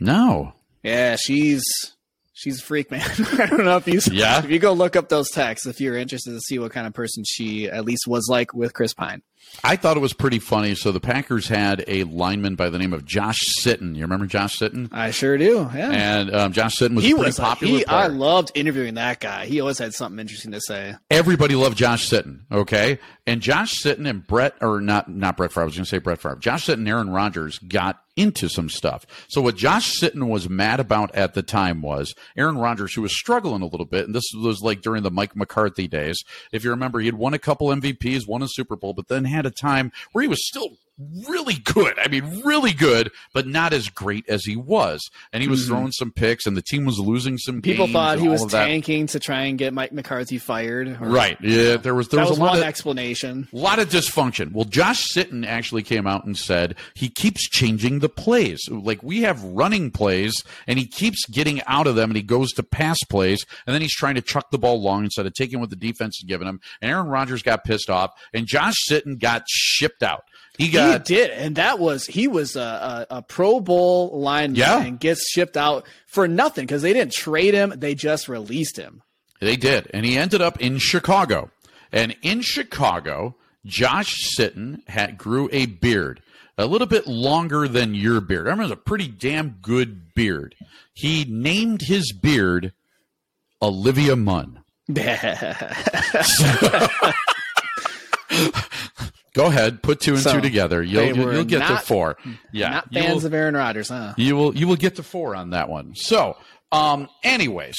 [0.00, 1.62] No, Yeah, she's
[2.32, 3.02] she's a freak, man.
[3.38, 4.38] I don't know if you Yeah?
[4.38, 6.94] if you go look up those texts if you're interested to see what kind of
[6.94, 9.22] person she at least was like with Chris Pine.
[9.64, 10.74] I thought it was pretty funny.
[10.74, 13.96] So the Packers had a lineman by the name of Josh Sitton.
[13.96, 14.88] You remember Josh Sitton?
[14.92, 15.68] I sure do.
[15.74, 15.90] Yeah.
[15.90, 17.86] And um, Josh Sitton was he was popular he.
[17.86, 19.46] I loved interviewing that guy.
[19.46, 20.94] He always had something interesting to say.
[21.10, 22.98] everybody loved Josh Sitton, okay?
[23.26, 25.62] And Josh Sitton and Brett, or not, not Brett Favre.
[25.62, 26.36] I was going to say Brett Favre.
[26.36, 29.06] Josh Sitton and Aaron Rodgers got into some stuff.
[29.28, 33.16] So what Josh Sitton was mad about at the time was Aaron Rodgers, who was
[33.16, 36.18] struggling a little bit, and this was like during the Mike McCarthy days.
[36.50, 39.24] If you remember, he had won a couple MVPs, won a Super Bowl, but then
[39.28, 40.70] had a time where he was still
[41.26, 41.98] really good.
[41.98, 45.08] I mean, really good, but not as great as he was.
[45.32, 47.60] And he was throwing some picks, and the team was losing some Mm-hmm.
[47.62, 50.88] People thought he was tanking to try and get Mike McCarthy fired.
[51.00, 51.36] or- Right.
[51.40, 51.76] Yeah.
[51.76, 53.48] There was there was, was, a lot one of explanation.
[53.52, 54.52] a lot of dysfunction.
[54.52, 58.60] Well, Josh Sitton actually came out and said he keeps changing the plays.
[58.70, 62.52] Like we have running plays, and he keeps getting out of them, and he goes
[62.54, 65.60] to pass plays, and then he's trying to chuck the ball long instead of taking
[65.60, 66.60] what the defense is giving him.
[66.80, 70.24] And Aaron Rodgers got pissed off, and Josh Sitton got shipped out.
[70.58, 74.56] He got he did, and that was he was a, a, a Pro Bowl lineman
[74.56, 74.82] Yeah.
[74.82, 79.02] and gets shipped out for nothing because they didn't trade him; they just released him.
[79.40, 79.88] They did.
[79.94, 81.50] And he ended up in Chicago.
[81.92, 86.20] And in Chicago, Josh Sitton had, grew a beard,
[86.58, 88.48] a little bit longer than your beard.
[88.48, 90.54] I remember it was a pretty damn good beard.
[90.92, 92.72] He named his beard
[93.62, 94.58] Olivia Munn.
[99.34, 100.82] Go ahead, put two and So, two together.
[100.82, 102.16] You'll, you'll, you'll get to four.
[102.52, 104.14] Yeah, Not you will- fans of Aaron Rodgers, huh?
[104.16, 105.94] you will you will get to four on that one.
[105.94, 106.36] So,
[106.72, 107.76] um, anyways,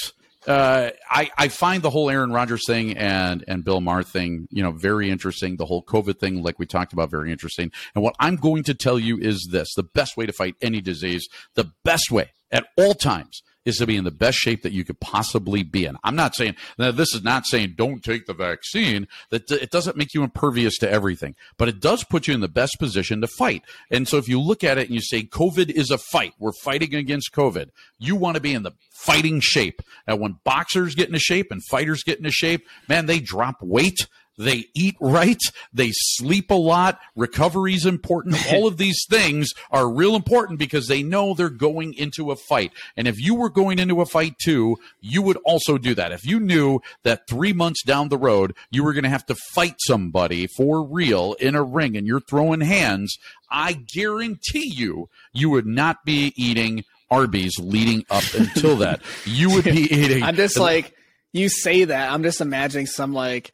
[0.48, 4.64] uh, I I find the whole Aaron Rodgers thing and and Bill Maher thing, you
[4.64, 5.58] know, very interesting.
[5.58, 7.72] The whole COVID thing, like we talked about, very interesting.
[7.94, 10.82] And what I'm going to tell you is this: the best way to fight any
[10.82, 13.42] disease, the best way at all times.
[13.70, 15.98] Is to be in the best shape that you could possibly be in.
[16.04, 19.08] I'm not saying now, this is not saying don't take the vaccine.
[19.30, 22.48] That it doesn't make you impervious to everything, but it does put you in the
[22.48, 23.64] best position to fight.
[23.92, 26.52] And so, if you look at it and you say COVID is a fight, we're
[26.52, 27.70] fighting against COVID.
[28.00, 29.82] You want to be in the fighting shape.
[30.08, 34.08] And when boxers get into shape and fighters get into shape, man, they drop weight.
[34.40, 35.42] They eat right.
[35.74, 37.00] They sleep a lot.
[37.18, 38.38] Recovery is important.
[38.54, 42.72] All of these things are real important because they know they're going into a fight.
[42.96, 46.14] And if you were going into a fight too, you would also do that.
[46.14, 49.36] If you knew that three months down the road, you were going to have to
[49.54, 53.18] fight somebody for real in a ring and you're throwing hands,
[53.52, 59.02] I guarantee you, you would not be eating Arby's leading up until that.
[59.26, 60.24] You would be eating.
[60.24, 60.96] I'm just like
[61.34, 62.12] you say that.
[62.12, 63.52] I'm just imagining some like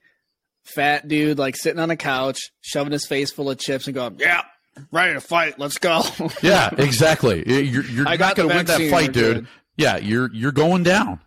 [0.65, 4.17] fat dude like sitting on a couch, shoving his face full of chips, and going,
[4.19, 4.43] "Yeah,
[4.91, 5.59] ready to fight.
[5.59, 6.03] Let's go."
[6.41, 7.43] Yeah, exactly.
[7.47, 9.35] You're, you're not got going to win that fight, dude.
[9.35, 9.47] good.
[9.77, 11.19] Yeah, you're you're going down.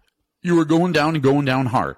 [0.43, 1.97] You are going down and going down hard.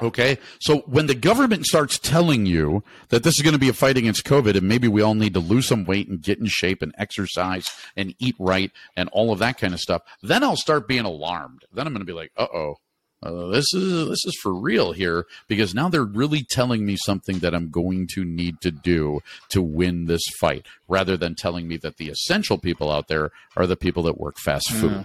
[0.00, 0.38] Okay.
[0.60, 3.96] So when the government starts telling you that this is going to be a fight
[3.96, 6.82] against COVID and maybe we all need to lose some weight and get in shape
[6.82, 7.66] and exercise
[7.96, 11.62] and eat right and all of that kind of stuff, then I'll start being alarmed.
[11.72, 12.76] Then I'm going to be like, uh oh.
[13.20, 17.40] Uh, this is this is for real here because now they're really telling me something
[17.40, 21.76] that I'm going to need to do to win this fight, rather than telling me
[21.78, 25.04] that the essential people out there are the people that work fast food.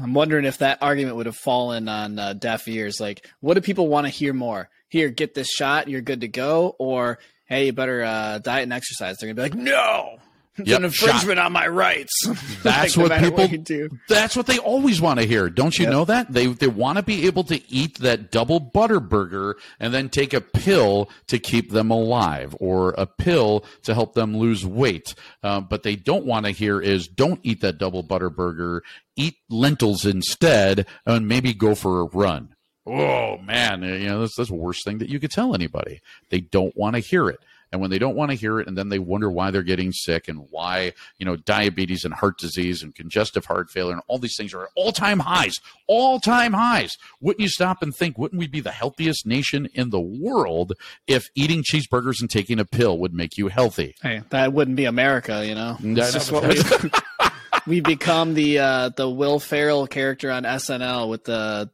[0.00, 3.00] I'm wondering if that argument would have fallen on uh, deaf ears.
[3.00, 4.68] Like, what do people want to hear more?
[4.88, 8.72] Here, get this shot, you're good to go, or hey, you better uh, diet and
[8.72, 9.16] exercise.
[9.16, 10.18] They're gonna be like, no,
[10.58, 12.12] it's Yep, an infringement on my rights.
[12.62, 13.46] That's Like, what people.
[13.46, 13.88] you do.
[14.08, 15.48] That's what they always want to hear.
[15.48, 19.00] Don't you know that they they want to be able to eat that double butter
[19.00, 24.14] burger and then take a pill to keep them alive or a pill to help
[24.14, 25.14] them lose weight.
[25.42, 28.82] Uh, but they don't want to hear is don't eat that double butter burger.
[29.16, 32.54] Eat lentils instead, and maybe go for a run.
[32.86, 36.00] Oh man, you know that's that's the worst thing that you could tell anybody.
[36.30, 37.38] They don't want to hear it.
[37.72, 39.92] And when they don't want to hear it, and then they wonder why they're getting
[39.92, 44.18] sick and why, you know, diabetes and heart disease and congestive heart failure and all
[44.18, 45.56] these things are at all time highs,
[45.86, 46.96] all time highs.
[47.20, 50.72] Wouldn't you stop and think, wouldn't we be the healthiest nation in the world
[51.06, 53.94] if eating cheeseburgers and taking a pill would make you healthy?
[54.02, 55.76] Hey, that wouldn't be America, you know.
[55.80, 56.60] That's just what we
[57.66, 61.70] we become the uh, the Will Ferrell character on SNL with the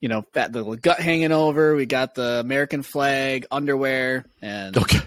[0.00, 1.74] you know fat the gut hanging over.
[1.74, 5.00] We got the American flag, underwear, and Okay.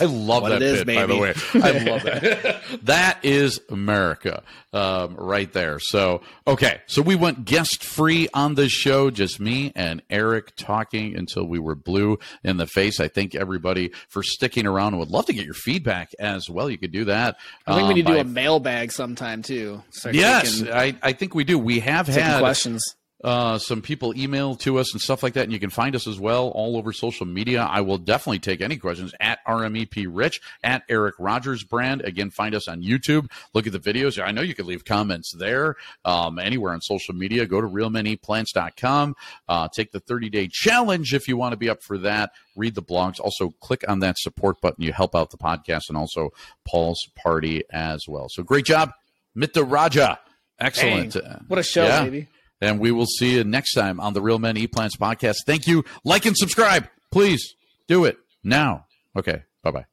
[0.00, 1.34] I love that it is, bit, by the way.
[1.54, 2.62] I love that.
[2.84, 4.42] that is America
[4.72, 5.78] um, right there.
[5.78, 6.80] So, okay.
[6.86, 11.58] So we went guest free on this show, just me and Eric talking until we
[11.58, 13.00] were blue in the face.
[13.00, 14.94] I thank everybody for sticking around.
[14.94, 16.70] I Would love to get your feedback as well.
[16.70, 17.36] You could do that.
[17.66, 19.82] I think we um, need to do a mailbag sometime too.
[19.90, 21.58] Start Yes, taking, I, I think we do.
[21.58, 22.96] We have had questions.
[23.22, 26.06] Uh, some people email to us and stuff like that, and you can find us
[26.06, 27.62] as well all over social media.
[27.62, 32.00] I will definitely take any questions at RMEP Rich, at Eric Rogers Brand.
[32.00, 33.30] Again, find us on YouTube.
[33.52, 34.22] Look at the videos.
[34.22, 37.44] I know you can leave comments there, um, anywhere on social media.
[37.46, 39.14] Go to realmeneatplants.com.
[39.48, 42.30] Uh, take the 30 day challenge if you want to be up for that.
[42.56, 43.20] Read the blogs.
[43.20, 44.82] Also, click on that support button.
[44.84, 46.30] You help out the podcast and also
[46.64, 48.28] Paul's party as well.
[48.28, 48.92] So, great job,
[49.34, 50.18] Mita Raja.
[50.58, 51.14] Excellent.
[51.14, 52.04] Dang, what a show, Yeah.
[52.04, 52.28] baby.
[52.60, 55.38] And we will see you next time on the Real Men Eat Plants podcast.
[55.46, 55.84] Thank you.
[56.04, 56.88] Like and subscribe.
[57.10, 57.54] Please
[57.88, 58.86] do it now.
[59.16, 59.42] Okay.
[59.62, 59.86] Bye bye.